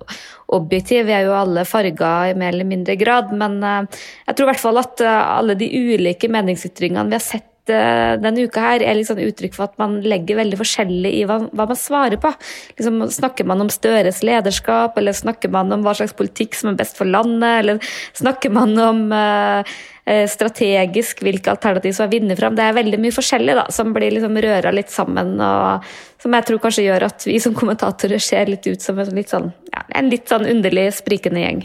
objektiv. 0.55 1.07
Vi 1.10 1.15
er 1.15 1.27
jo 1.27 1.36
alle 1.36 1.65
farga 1.67 2.13
i 2.29 2.38
mer 2.39 2.53
eller 2.53 2.69
mindre 2.69 2.95
grad. 3.00 3.33
Men 3.36 3.60
eh, 3.67 4.03
jeg 4.29 4.38
tror 4.38 4.48
i 4.48 4.51
hvert 4.53 4.63
fall 4.63 4.79
at 4.83 5.03
alle 5.07 5.57
de 5.60 5.67
ulike 5.67 6.31
meningsytringene 6.31 7.10
vi 7.12 7.19
har 7.19 7.25
sett 7.25 7.50
denne 7.70 8.43
uka 8.43 8.63
her 8.63 8.84
er 8.84 8.98
liksom 8.98 9.22
uttrykk 9.24 9.55
for 9.55 9.70
at 9.70 9.77
man 9.79 10.00
legger 10.03 10.41
veldig 10.41 10.60
forskjellig 10.60 11.13
i 11.22 11.24
hva, 11.29 11.39
hva 11.51 11.67
man 11.70 11.79
svarer 11.79 12.20
på. 12.22 12.34
Liksom, 12.77 13.00
snakker 13.20 13.48
man 13.48 13.63
om 13.63 13.72
Støres 13.72 14.24
lederskap, 14.25 14.98
eller 15.00 15.15
snakker 15.15 15.53
man 15.53 15.72
om 15.75 15.86
hva 15.86 15.96
slags 15.98 16.15
politikk 16.17 16.58
som 16.60 16.74
er 16.74 16.79
best 16.82 17.00
for 17.00 17.10
landet, 17.10 17.63
eller 17.63 17.96
snakker 18.20 18.51
man 18.53 18.75
om 18.84 19.03
uh, 19.15 19.75
Eh, 20.05 20.25
strategisk 20.27 21.22
hvilke 21.24 21.48
alternativ 21.53 21.93
som 21.96 22.10
vinner 22.12 22.36
fram. 22.36 22.58
Det 22.58 22.63
er 22.67 22.75
veldig 22.75 22.98
mye 23.00 23.15
forskjellig 23.15 23.53
da, 23.55 23.70
som 23.72 23.93
blir 23.96 24.12
liksom 24.12 24.36
røra 24.43 24.74
litt 24.75 24.91
sammen, 24.91 25.38
og 25.39 25.86
som 26.20 26.36
jeg 26.36 26.46
tror 26.50 26.60
kanskje 26.65 26.84
gjør 26.89 27.05
at 27.08 27.24
vi 27.24 27.38
som 27.39 27.55
kommentatorer 27.55 28.20
ser 28.20 28.51
litt 28.51 28.67
ut 28.67 28.84
som 28.84 29.00
en 29.00 29.13
litt 29.15 29.32
sånn, 29.32 29.48
ja, 29.72 29.86
en 29.96 30.12
litt 30.12 30.27
sånn 30.27 30.43
underlig, 30.51 30.89
sprikende 30.98 31.46
gjeng. 31.46 31.63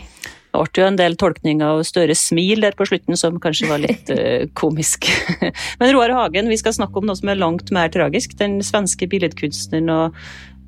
Det 0.49 0.65
ble 0.65 0.83
jo 0.83 0.89
en 0.89 0.99
del 0.99 1.17
tolkning 1.21 1.63
av 1.63 1.83
Støres 1.87 2.23
smil 2.31 2.65
der 2.65 2.77
på 2.77 2.87
slutten 2.89 3.19
som 3.21 3.37
kanskje 3.43 3.69
var 3.71 3.83
litt 3.83 4.11
uh, 4.11 4.49
komisk. 4.61 5.11
Men 5.81 5.93
Roar 5.93 6.15
Hagen, 6.17 6.49
vi 6.51 6.59
skal 6.61 6.77
snakke 6.77 7.01
om 7.01 7.09
noe 7.09 7.19
som 7.19 7.31
er 7.31 7.41
langt 7.41 7.73
mer 7.75 7.93
tragisk. 7.95 8.37
Den 8.41 8.59
svenske 8.65 9.11
billedkunstneren 9.11 9.93
og 9.93 10.17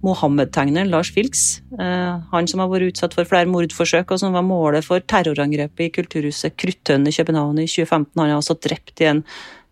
Mohammed-tegneren 0.04 0.88
Lars 0.88 1.10
Vilks. 1.16 1.60
Eh, 1.76 2.20
han 2.32 2.48
som 2.48 2.62
har 2.62 2.70
vært 2.72 2.94
utsatt 2.94 3.16
for 3.16 3.28
flere 3.28 3.48
mordforsøk, 3.50 4.14
og 4.14 4.22
som 4.22 4.36
var 4.36 4.46
målet 4.46 4.86
for 4.86 5.02
terrorangrepet 5.04 5.86
i 5.86 5.92
kulturhuset 5.92 6.56
Kruttønn 6.60 7.04
i 7.08 7.12
København 7.12 7.60
i 7.60 7.68
2015. 7.68 8.14
Han 8.16 8.30
er 8.30 8.38
altså 8.38 8.56
drept 8.56 9.02
i 9.04 9.10
en 9.10 9.22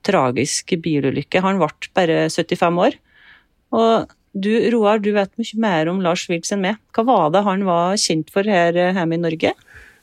tragisk 0.05 0.77
bilulykke. 0.85 1.43
Han 1.45 1.61
ble 1.63 1.71
bare 1.97 2.21
75 2.29 2.83
år. 2.85 2.99
Og 3.79 4.13
du, 4.37 4.53
Roar, 4.75 5.01
du 5.01 5.11
vet 5.17 5.33
mye 5.41 5.63
mer 5.65 5.89
om 5.91 6.03
Lars 6.05 6.27
Vilks 6.29 6.53
enn 6.55 6.63
meg. 6.67 6.77
Hva 6.93 7.07
var 7.09 7.33
det 7.33 7.47
han 7.49 7.65
var 7.67 7.97
kjent 8.01 8.29
for 8.35 8.45
her 8.45 8.77
eh, 8.77 8.93
hjemme 8.93 9.17
i 9.17 9.25
Norge? 9.25 9.55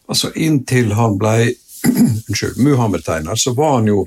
Altså, 0.08 0.32
Inntil 0.36 0.94
han 0.94 1.18
ble 1.22 1.54
unnskyld, 2.30 2.60
Muhammed-tegner, 2.62 3.36
så 3.36 3.54
var 3.54 3.80
han 3.80 3.90
jo 3.90 4.06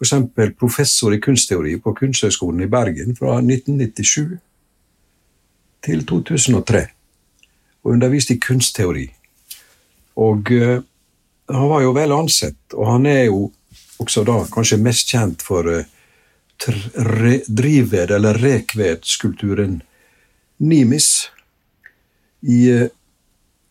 f.eks. 0.00 0.14
professor 0.58 1.14
i 1.14 1.20
kunstteori 1.20 1.76
på 1.82 1.94
Kunsthøgskolen 1.94 2.62
i 2.64 2.70
Bergen 2.70 3.16
fra 3.16 3.38
1997 3.38 4.38
til 5.84 6.06
2003 6.06 6.86
og 7.82 7.92
underviste 7.94 8.34
i 8.36 8.40
kunstteori. 8.40 9.06
Og 10.20 10.52
uh, 10.52 10.82
han 11.50 11.68
var 11.70 11.84
jo 11.84 11.94
vel 11.96 12.12
ansett, 12.12 12.60
og 12.76 12.86
han 12.92 13.06
er 13.08 13.24
jo 13.30 13.50
også 14.00 14.24
da 14.24 14.38
kanskje 14.52 14.80
mest 14.80 15.12
kjent 15.12 15.42
for 15.44 15.68
uh, 15.68 15.84
drivved- 16.60 18.14
eller 18.16 18.40
rekvedskulpturen 18.40 19.80
Nimis 20.60 21.30
i 22.42 22.60
uh, 22.72 22.88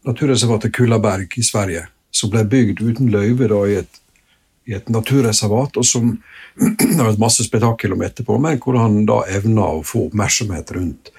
naturreservatet 0.07 0.73
Kullaberg 0.75 1.37
i 1.37 1.43
Sverige, 1.43 1.87
som 2.11 2.31
ble 2.33 2.43
bygd 2.49 2.81
uten 2.81 3.11
løyve 3.11 3.49
da 3.51 3.59
i 3.67 3.77
et, 3.81 4.01
i 4.69 4.75
et 4.77 4.89
naturreservat, 4.89 5.77
og 5.77 5.85
som 5.85 6.15
har 6.97 7.05
vært 7.05 7.21
masse 7.21 7.45
spetakkel 7.45 7.95
om 7.95 8.03
etterpå, 8.05 8.37
men 8.41 8.59
hvor 8.63 8.79
han 8.79 9.03
da 9.09 9.21
evna 9.31 9.67
å 9.79 9.85
få 9.85 10.07
oppmerksomhet 10.07 10.73
rundt 10.77 11.11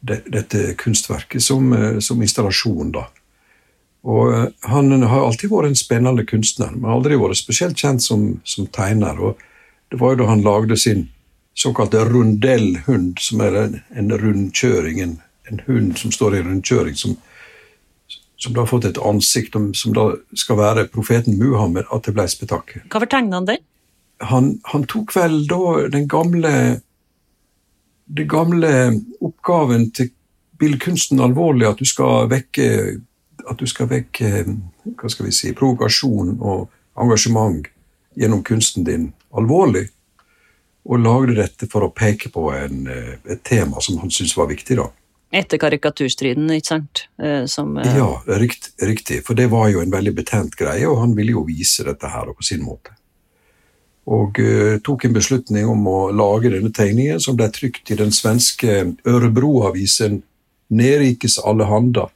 det, 0.00 0.22
dette 0.26 0.74
kunstverket 0.78 1.42
som, 1.42 1.72
eh, 1.72 1.98
som, 1.98 2.22
installasjon. 2.22 2.92
da. 2.92 3.08
Og 4.02 4.34
eh, 4.34 4.48
Han 4.70 5.02
har 5.02 5.26
alltid 5.26 5.50
vært 5.50 5.72
en 5.72 5.78
spennende 5.78 6.24
kunstner, 6.26 6.72
men 6.74 6.90
aldri 6.90 7.18
vært 7.18 7.40
spesielt 7.40 7.78
kjent 7.78 8.02
som, 8.02 8.40
som 8.44 8.66
tegner. 8.66 9.18
og 9.18 9.38
Det 9.90 10.00
var 10.00 10.14
jo 10.14 10.22
da 10.22 10.32
han 10.32 10.44
lagde 10.46 10.76
sin 10.76 11.08
såkalte 11.58 12.04
rundellhund, 12.04 13.18
som 13.18 13.40
er 13.42 13.56
en, 13.64 13.80
en 13.90 14.12
rundkjøring, 14.18 15.00
en, 15.00 15.16
en, 15.50 15.62
hund 15.66 15.96
som 15.98 16.12
står 16.14 16.36
i 16.36 16.42
rundkjøring, 16.46 16.94
som, 16.94 17.16
som 18.38 18.54
da 18.54 18.62
har 18.62 18.70
fått 18.70 18.86
et 18.86 19.00
ansikt 19.02 19.56
som 19.74 19.94
da 19.96 20.12
skal 20.38 20.60
være 20.60 20.86
profeten 20.92 21.38
Muhammed, 21.40 21.88
at 21.92 22.06
det 22.06 22.14
ble 22.14 22.28
spetakkel. 22.30 22.84
Hva 22.86 23.02
tegnet 23.06 23.34
han 23.34 23.48
den? 23.48 23.64
Han, 24.28 24.52
han 24.70 24.84
tok 24.90 25.14
vel 25.14 25.40
da 25.50 25.88
den 25.90 26.06
gamle 26.10 26.52
den 28.08 28.28
gamle 28.28 28.70
oppgaven 29.20 29.90
til 29.92 30.10
billedkunsten 30.58 31.20
alvorlig 31.20 31.68
at 31.68 31.82
du 31.82 31.86
skal 31.86 32.30
vekke 32.30 32.68
at 33.48 33.60
du 33.60 33.66
skal 33.68 33.88
vekke 33.90 34.30
hva 34.98 35.10
skal 35.10 35.28
vi 35.28 35.34
si, 35.34 35.52
provokasjon 35.56 36.38
og 36.38 36.68
engasjement 36.98 37.66
gjennom 38.18 38.42
kunsten 38.44 38.84
din 38.84 39.12
alvorlig. 39.36 39.86
Og 40.88 41.02
lagde 41.04 41.36
dette 41.36 41.68
for 41.70 41.84
å 41.84 41.92
peke 41.92 42.30
på 42.32 42.48
en, 42.56 42.86
et 42.88 43.42
tema 43.44 43.80
som 43.84 44.00
han 44.02 44.12
syntes 44.12 44.36
var 44.38 44.48
viktig. 44.50 44.78
da. 44.80 44.88
Etter 45.28 45.60
karikaturstriden, 45.60 46.48
ikke 46.54 46.70
sant? 46.70 47.02
Eh, 47.20 47.44
som, 47.50 47.74
uh... 47.76 47.84
Ja, 47.84 48.08
rikt, 48.40 48.70
riktig. 48.80 49.20
For 49.26 49.36
det 49.36 49.50
var 49.52 49.68
jo 49.72 49.82
en 49.84 49.92
veldig 49.92 50.14
betent 50.16 50.56
greie, 50.56 50.88
og 50.88 51.02
han 51.02 51.12
ville 51.18 51.36
jo 51.36 51.44
vise 51.48 51.84
dette 51.84 52.08
her 52.08 52.32
på 52.32 52.46
sin 52.46 52.64
måte 52.64 52.96
og 54.08 54.40
uh, 54.40 54.78
tok 54.84 55.04
en 55.04 55.16
beslutning 55.16 55.68
om 55.68 55.86
å 55.88 55.98
lage 56.14 56.52
denne 56.52 56.72
tegningen, 56.74 57.20
som 57.20 57.36
ble 57.36 57.50
trykt 57.52 57.90
i 57.92 57.98
den 57.98 58.12
svenske 58.14 58.80
Ørebro-avisen 59.08 60.22
Nerikes 60.72 61.38
Allehanda, 61.44 62.08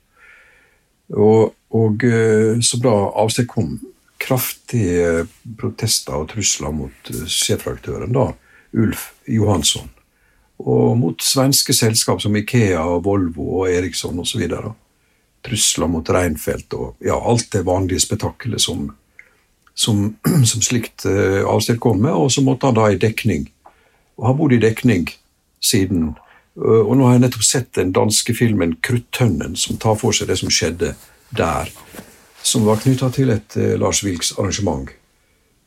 og, 1.13 1.53
og 1.77 2.05
uh, 2.09 2.61
som 2.65 2.85
da 2.85 2.95
avstedkom 3.25 3.75
kraftige 4.23 5.27
protester 5.59 6.17
og 6.23 6.31
trusler 6.33 6.73
mot 6.77 7.13
uh, 7.13 7.25
sjefredaktøren, 7.29 8.15
da, 8.17 8.31
Ulf 8.73 9.11
Johansson, 9.29 9.91
og 10.63 10.97
mot 10.99 11.23
svenske 11.23 11.75
selskap 11.75 12.23
som 12.23 12.37
Ikea, 12.39 12.83
og 12.83 13.05
Volvo 13.05 13.49
og 13.61 13.71
Eriksson 13.71 14.19
osv. 14.23 14.45
Trusler 15.43 15.91
mot 15.91 16.11
Reinfeldt 16.15 16.75
og 16.79 17.03
ja, 17.03 17.17
alt 17.19 17.49
det 17.53 17.65
vanlige 17.67 18.05
spetakkelet 18.05 18.63
som 18.63 18.91
som, 19.75 20.17
som 20.45 20.63
slikt 20.63 21.07
uh, 21.07 21.49
avstedkommer, 21.49 22.13
og 22.13 22.33
så 22.33 22.45
måtte 22.45 22.69
han 22.69 22.79
da 22.79 22.91
i 22.91 23.01
dekning. 23.01 23.49
Og 24.19 24.29
har 24.29 24.39
bodd 24.39 24.57
i 24.57 24.63
dekning 24.63 25.09
siden. 25.63 26.13
Uh, 26.59 26.83
og 26.85 26.97
nå 26.97 27.07
har 27.07 27.17
jeg 27.17 27.27
nettopp 27.27 27.47
sett 27.49 27.71
den 27.79 27.93
danske 27.97 28.35
filmen 28.37 28.77
'Kruttønnen', 28.81 29.57
som 29.57 29.81
tar 29.81 29.99
for 30.01 30.17
seg 30.17 30.29
det 30.29 30.39
som 30.43 30.53
skjedde 30.53 30.95
der. 31.37 31.73
Som 32.43 32.67
var 32.67 32.83
knytta 32.83 33.11
til 33.15 33.31
et 33.31 33.57
uh, 33.57 33.75
Lars 33.81 34.03
Wilks 34.05 34.35
arrangement. 34.39 34.91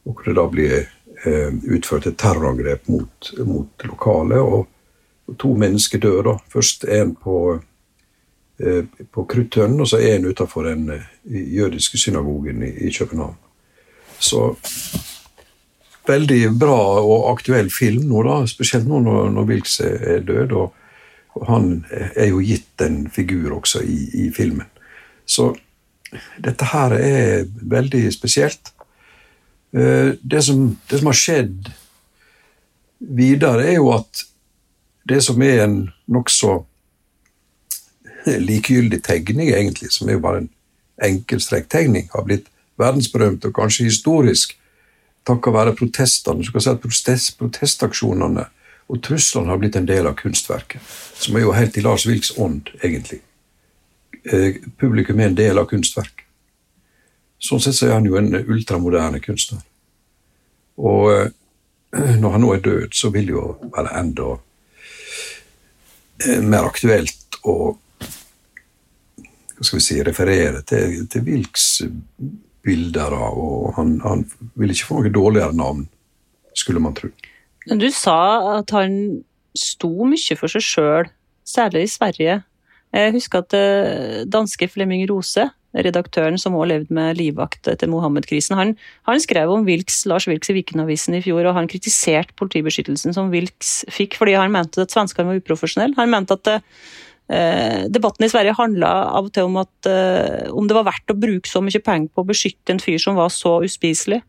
Og 0.06 0.14
hvor 0.14 0.30
det 0.30 0.38
da 0.38 0.50
blir 0.52 0.92
utført 1.26 2.06
et 2.06 2.18
terrorangrep 2.22 2.84
mot, 2.92 3.30
mot 3.48 3.86
lokalet. 3.88 4.38
Og, 4.38 4.68
to 5.40 5.56
mennesker 5.58 6.00
dør. 6.00 6.22
da. 6.24 6.38
Først 6.50 6.84
en 6.84 7.16
på 7.16 7.62
på 9.12 9.26
Kruttønnen, 9.28 9.82
og 9.84 9.88
så 9.88 9.98
en 10.00 10.26
utenfor 10.26 10.64
den 10.64 11.02
jødiske 11.28 11.98
synagogen 11.98 12.64
i, 12.64 12.70
i 12.88 12.92
København. 12.94 13.36
Så 14.20 14.56
veldig 16.08 16.54
bra 16.60 16.80
og 17.02 17.28
aktuell 17.34 17.70
film 17.74 18.08
nå, 18.10 18.24
da, 18.26 18.40
spesielt 18.50 18.88
nå 18.90 19.02
når, 19.04 19.30
når 19.36 19.50
Wilks 19.50 19.80
er 19.84 20.24
død. 20.26 20.56
Og, 20.56 20.74
og, 21.36 21.46
han 21.50 21.70
er 21.92 22.30
jo 22.30 22.44
gitt 22.44 22.86
en 22.86 23.06
figur 23.12 23.58
også 23.60 23.84
i, 23.84 24.00
i 24.26 24.30
filmen. 24.36 24.70
Så 25.26 25.52
dette 26.40 26.70
her 26.72 26.96
er 26.96 27.48
veldig 27.76 28.06
spesielt. 28.14 28.72
Eh, 29.76 30.14
det 30.22 30.44
som, 30.46 30.70
det 30.90 31.02
som 31.02 31.12
har 31.12 31.20
skjedd 31.20 31.72
videre, 33.00 33.66
er 33.66 33.80
jo 33.82 33.92
at 33.98 34.24
det 35.10 35.22
som 35.24 35.42
er 35.42 35.64
en 35.64 35.78
nokså 36.08 36.58
likegyldig 38.26 39.04
tegning, 39.04 39.50
egentlig, 39.50 39.92
som 39.94 40.10
er 40.10 40.18
jo 40.18 40.24
bare 40.24 40.44
en 40.44 40.52
enkel 41.06 41.42
strekktegning, 41.42 42.10
har 42.14 42.26
blitt 42.26 42.48
verdensberømt 42.82 43.46
og 43.46 43.56
kanskje 43.56 43.86
historisk 43.90 44.56
takket 45.26 45.54
være 45.54 45.76
protestene. 45.76 46.44
Du 46.44 46.52
kan 46.52 46.62
si 46.62 46.70
at 46.70 46.82
protest, 46.82 47.38
Protestaksjonene 47.40 48.48
og 48.90 49.02
truslene 49.04 49.50
har 49.50 49.62
blitt 49.62 49.78
en 49.80 49.88
del 49.90 50.08
av 50.08 50.18
kunstverket, 50.20 50.82
som 51.18 51.36
er 51.36 51.46
jo 51.46 51.56
helt 51.56 51.78
i 51.78 51.82
Lars 51.86 52.06
Wilks 52.06 52.36
ånd, 52.38 52.70
egentlig. 52.84 53.22
Eh, 54.26 54.62
publikum 54.78 55.20
er 55.20 55.32
en 55.32 55.38
del 55.38 55.58
av 55.58 55.70
kunstverket. 55.70 56.26
Sånn 57.42 57.62
sett 57.62 57.78
så 57.78 57.90
er 57.90 57.98
han 57.98 58.06
jo 58.06 58.18
en 58.18 58.32
ultramoderne 58.34 59.20
kunstner. 59.22 59.62
Og 60.78 61.12
eh, 61.14 62.16
når 62.20 62.36
han 62.36 62.46
nå 62.46 62.54
er 62.54 62.64
død, 62.66 62.94
så 62.94 63.10
vil 63.14 63.34
jo 63.34 63.48
være 63.76 63.94
enda 64.00 64.36
mer 66.46 66.68
aktuelt 66.70 67.40
å 67.44 67.76
hva 69.56 69.64
skal 69.64 69.80
vi 69.80 69.86
si, 69.86 70.00
referere 70.04 70.62
til, 70.68 71.06
til 71.12 71.24
Wilks 71.24 71.68
bilder, 72.66 73.14
og 73.16 73.76
han, 73.78 74.00
han 74.04 74.26
vil 74.60 74.74
ikke 74.74 74.90
få 74.90 74.98
noe 75.00 75.14
dårligere 75.14 75.56
navn, 75.56 75.86
skulle 76.58 76.82
man 76.84 76.96
tro. 76.98 77.12
Men 77.70 77.80
du 77.82 77.88
sa 77.94 78.18
at 78.58 78.74
han 78.76 78.98
sto 79.56 79.92
mye 80.10 80.38
for 80.38 80.52
seg 80.52 80.66
sjøl, 80.66 81.10
særlig 81.48 81.86
i 81.86 81.94
Sverige. 81.94 82.36
Jeg 82.96 83.14
husker 83.16 83.44
at 83.44 83.56
eh, 83.58 84.24
danske 84.28 84.68
Flemming 84.72 85.06
Rose, 85.10 85.48
redaktøren 85.84 86.38
som 86.40 86.56
også 86.56 86.70
levde 86.72 86.96
med 86.96 87.18
livvakt 87.20 87.68
etter 87.72 87.90
Mohammed-krisen, 87.92 88.56
han, 88.58 88.76
han, 89.10 89.22
skrev 89.24 89.52
om 89.52 89.66
Wilks, 89.68 90.04
Lars 90.10 90.28
Wilks 90.30 90.52
i 90.52 90.58
Vikenavisen 90.60 91.18
i 91.18 91.24
fjor, 91.26 91.44
og 91.50 91.58
han 91.58 91.70
kritiserte 91.72 92.36
politibeskyttelsen 92.40 93.16
som 93.16 93.32
Wilks 93.34 93.82
fikk, 93.92 94.18
fordi 94.20 94.38
han 94.40 94.54
mente 94.54 94.86
at 94.86 94.94
svenskene 94.94 95.30
var 95.30 95.42
uprofesjonelle. 95.42 95.98
Han 96.00 96.14
mente 96.14 96.38
at 96.38 96.52
eh, 96.56 97.86
debatten 97.92 98.28
i 98.28 98.32
Sverige 98.32 98.58
handla 98.58 98.92
av 99.18 99.30
og 99.30 99.34
til 99.36 99.50
om 99.50 99.60
at 99.64 99.90
eh, 99.92 100.52
om 100.54 100.70
det 100.70 100.78
var 100.78 100.88
verdt 100.92 101.12
å 101.12 101.20
bruke 101.20 101.52
så 101.52 101.64
mye 101.66 101.84
penger 101.84 102.14
på 102.14 102.24
å 102.24 102.30
beskytte 102.30 102.76
en 102.76 102.84
fyr 102.84 103.02
som 103.02 103.20
var 103.20 103.34
så 103.34 103.58
uspiselig. 103.66 104.22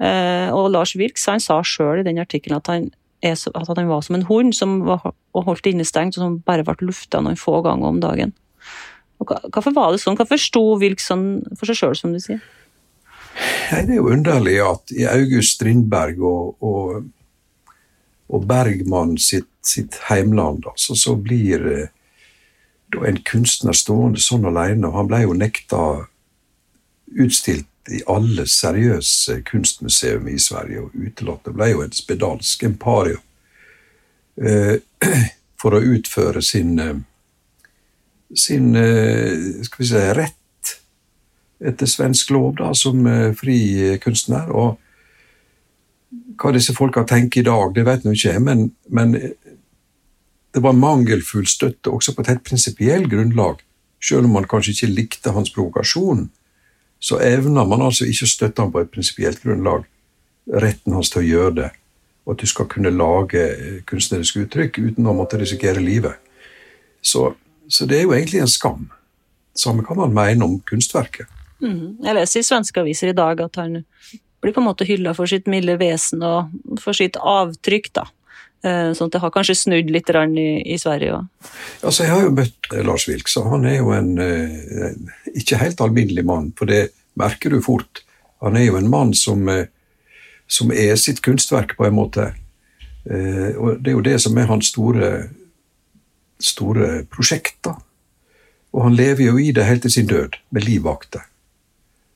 Eh, 0.00 0.48
og 0.56 0.72
Lars 0.72 0.96
Wilks 0.96 1.28
han 1.28 1.42
sa 1.44 1.60
sjøl 1.66 2.00
i 2.00 2.06
den 2.06 2.22
artikkelen 2.22 2.58
at 2.60 2.72
at 3.20 3.76
han 3.76 3.88
var 3.90 4.00
som 4.00 4.16
en 4.16 4.24
hund 4.24 4.54
som 4.56 4.78
var 4.86 5.02
holdt 5.36 5.66
innestengt 5.68 6.16
og 6.16 6.22
som 6.22 6.38
bare 6.46 6.64
ble 6.64 6.88
lufta 6.88 7.20
noen 7.20 7.36
få 7.36 7.58
ganger 7.66 7.92
om 7.92 7.98
dagen. 8.00 8.32
Og 9.20 9.34
hvorfor 9.52 9.74
var 9.76 9.92
det 9.92 10.00
sånn? 10.02 10.16
Hvorfor 10.18 10.40
sto 10.40 10.64
Wilk 10.80 11.02
sånn 11.04 11.42
for 11.58 11.68
seg 11.68 11.78
sjøl, 11.80 11.96
som 11.98 12.14
du 12.16 12.20
sier? 12.22 12.40
Nei, 13.70 13.84
Det 13.86 13.94
er 13.94 14.00
jo 14.00 14.10
underlig 14.12 14.58
at 14.64 14.92
i 14.96 15.06
August 15.08 15.58
Strindberg 15.58 16.20
og, 16.24 16.56
og, 16.64 17.08
og 18.32 18.46
Bergman 18.48 19.16
sitt, 19.20 19.50
sitt 19.62 20.00
heimland, 20.08 20.66
altså, 20.66 20.96
så 20.98 21.14
blir 21.16 21.66
eh, 21.70 21.88
da 22.90 23.06
en 23.06 23.20
kunstner 23.26 23.76
stående 23.76 24.22
sånn 24.22 24.48
alene. 24.50 24.90
Han 24.94 25.10
ble 25.10 25.22
jo 25.24 25.36
nekta 25.36 25.82
utstilt 27.20 27.68
i 27.90 28.02
alle 28.10 28.46
seriøse 28.46 29.40
kunstmuseum 29.48 30.28
i 30.30 30.38
Sverige, 30.38 30.86
og 30.86 30.94
utelatt. 30.94 31.44
Det 31.46 31.54
ble 31.56 31.70
jo 31.72 31.84
et 31.84 31.96
spedalsk 31.96 32.64
emparium 32.68 33.22
eh, 34.42 34.80
for 35.60 35.76
å 35.76 35.84
utføre 35.94 36.42
sin, 36.44 36.76
eh, 36.82 37.00
sin 38.36 38.74
eh, 38.78 39.62
skal 39.66 39.82
vi 39.82 39.88
si, 39.88 40.04
rett 40.18 40.74
etter 41.60 41.88
svensk 41.90 42.30
lov 42.32 42.54
da, 42.60 42.70
som 42.74 43.06
eh, 43.06 43.32
fri 43.36 43.58
kunstner. 44.02 44.50
Og 44.50 44.78
hva 46.40 46.52
disse 46.54 46.74
folka 46.76 47.04
tenker 47.08 47.42
i 47.42 47.48
dag, 47.48 47.74
det 47.76 47.86
vet 47.86 48.04
nå 48.06 48.14
ikke 48.16 48.38
men, 48.42 48.70
men 48.88 49.16
det 49.16 50.62
var 50.62 50.78
mangelfull 50.78 51.46
støtte 51.46 51.92
også 51.92 52.14
på 52.14 52.24
et 52.24 52.32
helt 52.32 52.46
prinsipielt 52.46 53.10
grunnlag, 53.12 53.60
selv 54.02 54.26
om 54.26 54.38
man 54.38 54.48
kanskje 54.50 54.74
ikke 54.74 54.94
likte 54.94 55.34
hans 55.36 55.52
provokasjon 55.54 56.28
så 57.00 57.18
evner 57.24 57.64
man 57.64 57.82
altså 57.82 58.04
ikke 58.04 58.26
å 58.28 58.30
støtte 58.30 58.62
ham 58.62 58.72
på 58.72 58.82
et 58.82 58.90
prinsipielt 58.92 59.40
grunnlag. 59.42 59.86
Retten 60.60 60.92
hans 60.92 61.08
til 61.12 61.22
å 61.22 61.28
gjøre 61.28 61.54
det, 61.56 61.68
og 62.26 62.34
at 62.34 62.42
du 62.42 62.50
skal 62.50 62.68
kunne 62.68 62.92
lage 62.92 63.44
kunstnerisk 63.88 64.42
uttrykk 64.42 64.82
uten 64.82 65.08
å 65.08 65.14
måtte 65.16 65.40
risikere 65.40 65.80
livet. 65.80 66.20
Så, 67.00 67.30
så 67.70 67.86
det 67.86 68.00
er 68.00 68.08
jo 68.08 68.14
egentlig 68.16 68.42
en 68.42 68.50
skam. 68.50 68.88
Samme 69.58 69.84
kan 69.86 69.98
man 69.98 70.14
mene 70.14 70.46
om 70.46 70.58
kunstverket. 70.66 71.30
Mm. 71.60 72.00
Jeg 72.02 72.16
leser 72.16 72.40
i 72.40 72.46
svenske 72.46 72.82
aviser 72.82 73.12
i 73.12 73.16
dag 73.16 73.40
at 73.44 73.58
han 73.60 73.82
blir 74.40 74.54
på 74.56 74.62
en 74.62 74.68
måte 74.70 74.86
hylla 74.88 75.12
for 75.16 75.28
sitt 75.28 75.48
milde 75.50 75.76
vesen 75.80 76.24
og 76.24 76.80
for 76.80 76.96
sitt 76.96 77.18
avtrykk. 77.20 77.92
da. 77.98 78.06
Eh, 78.60 78.90
sånn 78.92 79.08
at 79.08 79.14
det 79.14 79.22
har 79.22 79.32
kanskje 79.32 79.56
snudd 79.56 79.88
litt 79.88 80.10
i, 80.12 80.48
i 80.68 80.76
Sverige 80.80 81.16
òg? 81.16 81.48
Altså, 81.80 82.04
jeg 82.04 82.12
har 82.12 82.24
jo 82.26 82.34
møtt 82.36 82.68
eh, 82.74 82.82
Lars 82.84 83.06
Vilk, 83.08 83.30
og 83.40 83.50
han 83.54 83.64
er 83.64 83.78
jo 83.78 83.92
en 83.96 84.10
eh, 84.20 84.90
ikke 85.32 85.60
helt 85.60 85.80
alminnelig 85.80 86.26
mann. 86.28 86.50
For 86.58 86.68
det 86.68 86.90
merker 87.20 87.54
du 87.54 87.60
fort. 87.64 88.02
Han 88.44 88.58
er 88.60 88.68
jo 88.68 88.76
en 88.76 88.90
mann 88.92 89.14
som, 89.16 89.48
som 90.48 90.72
er 90.72 90.94
sitt 91.00 91.22
kunstverk, 91.24 91.76
på 91.76 91.88
en 91.88 91.96
måte. 91.96 92.30
Og 93.04 93.80
det 93.80 93.90
er 93.90 93.96
jo 93.96 94.04
det 94.04 94.14
som 94.22 94.36
er 94.40 94.48
hans 94.48 94.70
store, 94.72 95.10
store 96.44 97.04
prosjekter. 97.10 97.78
Og 98.70 98.84
han 98.86 98.96
lever 98.96 99.30
jo 99.30 99.38
i 99.38 99.50
det 99.54 99.66
helt 99.66 99.82
til 99.82 99.92
sin 99.92 100.10
død, 100.10 100.38
med 100.50 100.66
livvakter. 100.66 101.24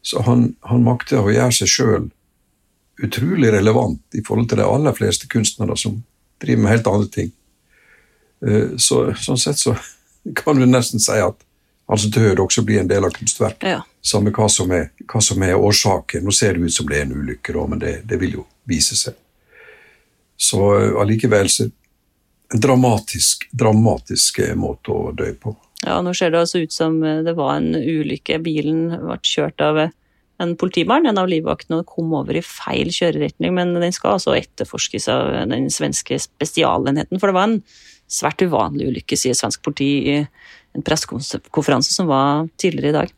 Så 0.05 0.23
han, 0.27 0.53
han 0.69 0.85
makter 0.85 1.25
å 1.25 1.33
gjøre 1.33 1.57
seg 1.57 1.71
sjøl 1.71 2.11
utrolig 3.03 3.51
relevant 3.51 4.15
i 4.15 4.23
forhold 4.27 4.51
til 4.51 4.61
de 4.61 4.67
aller 4.69 4.95
fleste 4.95 5.27
kunstnere 5.31 5.77
som 5.81 5.97
driver 6.43 6.63
med 6.63 6.73
helt 6.75 6.91
andre 6.91 7.09
ting. 7.11 7.33
Eh, 8.47 8.77
så, 8.79 9.09
sånn 9.19 9.41
sett 9.41 9.59
så 9.59 9.75
kan 10.41 10.61
du 10.61 10.67
nesten 10.69 11.03
si 11.03 11.19
at 11.19 11.41
hans 11.91 12.07
død 12.13 12.41
også 12.45 12.65
blir 12.65 12.81
en 12.81 12.89
del 12.89 13.05
av 13.05 13.13
kunstverket. 13.17 13.69
Ja. 13.75 13.83
Samme 14.05 14.33
hva 14.37 14.49
som, 14.53 14.71
er, 14.73 14.91
hva 15.11 15.21
som, 15.25 15.43
er, 15.45 15.57
årsaken. 15.57 16.25
Nå 16.25 16.33
ser 16.37 16.57
det 16.57 16.69
ut 16.69 16.77
som 16.77 16.89
det 16.89 17.01
er 17.01 17.09
en 17.09 17.17
ulykke, 17.17 17.53
da, 17.57 17.67
men 17.69 17.81
det, 17.83 17.95
det, 18.09 18.21
vil 18.21 18.39
jo 18.39 18.47
vise 18.69 18.97
seg. 18.99 19.17
Så 20.37 20.61
eh, 20.79 20.93
allikevel 21.01 21.51
så 21.53 21.69
dramatisk, 22.55 23.49
dramatisk 23.53 24.41
eh, 24.45 24.55
måte 24.59 24.95
å 24.95 25.13
dø 25.17 25.31
på. 25.41 25.55
Ja, 25.85 25.99
nå 26.01 26.15
ser 26.17 26.33
det 26.33 26.41
altså 26.41 26.63
ut 26.65 26.73
som 26.73 27.01
det 27.03 27.35
var 27.37 27.59
en 27.59 27.75
ulykke. 27.77 28.39
Bilen 28.45 28.87
ble 29.03 29.19
kjørt 29.27 29.61
av 29.61 29.83
en 30.43 30.55
politimann, 30.59 31.07
en 31.07 31.21
av 31.21 31.29
livvaktene, 31.31 31.85
kom 31.87 32.15
over 32.17 32.39
i 32.39 32.45
feil 32.45 32.91
kjøreretning. 32.95 33.53
Men 33.55 33.75
den 33.77 33.93
skal 33.95 34.17
altså 34.17 34.37
etterforskes 34.39 35.11
av 35.13 35.35
den 35.51 35.69
svenske 35.73 36.19
spesialenheten. 36.23 37.21
For 37.21 37.31
det 37.31 37.37
var 37.37 37.51
en 37.51 37.61
svært 38.11 38.43
uvanlig 38.45 38.91
ulykke, 38.93 39.19
sier 39.19 39.37
svensk 39.37 39.63
politi 39.65 39.91
i 40.15 40.17
en 40.75 40.87
pressekonferanse 40.87 41.95
som 41.95 42.09
var 42.11 42.49
tidligere 42.61 42.95
i 42.95 42.99
dag. 42.99 43.15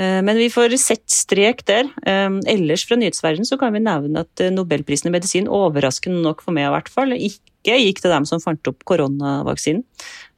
Eh, 0.00 0.18
men 0.24 0.40
vi 0.40 0.48
får 0.52 0.76
sett 0.80 1.04
strek 1.12 1.62
der. 1.68 1.90
Eh, 2.06 2.40
ellers 2.54 2.86
fra 2.88 2.98
nyhetsverdenen 3.00 3.48
så 3.48 3.60
kan 3.60 3.76
vi 3.76 3.84
nevne 3.84 4.24
at 4.24 4.46
nobelprisen 4.54 5.10
i 5.10 5.14
medisin 5.18 5.50
overraskende 5.50 6.24
nok 6.24 6.44
for 6.46 6.56
meg 6.56 6.70
i 6.70 6.74
hvert 6.74 6.90
fall 6.92 7.16
ikke 7.16 7.78
gikk 7.84 8.00
til 8.02 8.14
dem 8.14 8.26
som 8.28 8.42
fant 8.42 8.72
opp 8.72 8.84
koronavaksinen. 8.88 9.84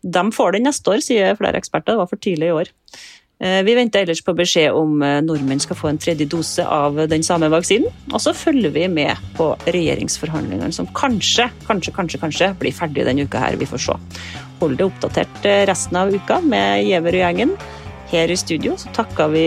De 0.02 0.22
får 0.34 0.56
den 0.56 0.66
neste 0.66 0.90
år, 0.90 1.02
sier 1.04 1.36
flere 1.38 1.60
eksperter. 1.62 1.94
Det 1.94 2.02
var 2.02 2.10
for 2.10 2.22
tidlig 2.22 2.50
i 2.50 2.56
år. 2.58 2.72
Eh, 3.42 3.62
vi 3.66 3.74
venter 3.74 4.04
ellers 4.04 4.22
på 4.22 4.34
beskjed 4.38 4.70
om 4.78 5.02
eh, 5.02 5.18
nordmenn 5.24 5.60
skal 5.62 5.78
få 5.78 5.88
en 5.90 5.98
tredje 5.98 6.28
dose 6.30 6.62
av 6.62 7.00
den 7.10 7.24
samme 7.26 7.48
vaksinen. 7.50 7.90
Og 8.12 8.22
så 8.22 8.34
følger 8.38 8.70
vi 8.70 8.86
med 8.86 9.18
på 9.34 9.48
regjeringsforhandlingene, 9.66 10.70
som 10.74 10.86
kanskje, 10.94 11.48
kanskje, 11.66 11.94
kanskje, 11.96 12.22
kanskje 12.22 12.52
blir 12.60 12.76
ferdig 12.76 13.06
denne 13.08 13.26
uka 13.26 13.42
her. 13.42 13.58
Vi 13.58 13.66
får 13.66 13.82
se. 13.88 13.98
Hold 14.62 14.78
det 14.78 14.86
oppdatert 14.86 15.48
eh, 15.50 15.64
resten 15.66 15.98
av 15.98 16.14
uka 16.14 16.38
med 16.46 16.84
Giæver 16.86 17.18
og 17.18 17.24
gjengen. 17.24 17.56
Her 18.12 18.28
i 18.28 18.34
studio 18.36 18.74
så 18.76 18.90
takker 18.92 19.30
vi 19.32 19.44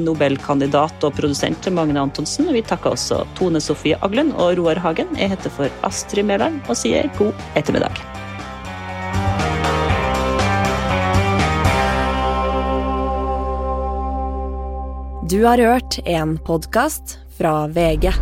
Nobelkandidat 0.00 1.02
og 1.04 1.18
produsent 1.18 1.66
Magne 1.68 2.00
Antonsen. 2.00 2.48
Vi 2.48 2.62
takker 2.64 2.94
også 2.96 3.18
Tone 3.36 3.60
Sofie 3.60 3.98
Aglen 4.00 4.30
og 4.32 4.56
Roar 4.56 4.80
Hagen. 4.80 5.10
Jeg 5.20 5.34
heter 5.34 5.52
for 5.52 5.68
Astrid 5.84 6.24
Mæland 6.24 6.62
og 6.64 6.80
sier 6.80 7.10
god 7.18 7.36
ettermiddag. 7.60 7.92
Du 15.28 15.42
har 15.44 15.60
hørt 15.60 16.00
en 16.08 16.38
podkast 16.40 17.18
fra 17.36 17.66
VG. 17.68 18.14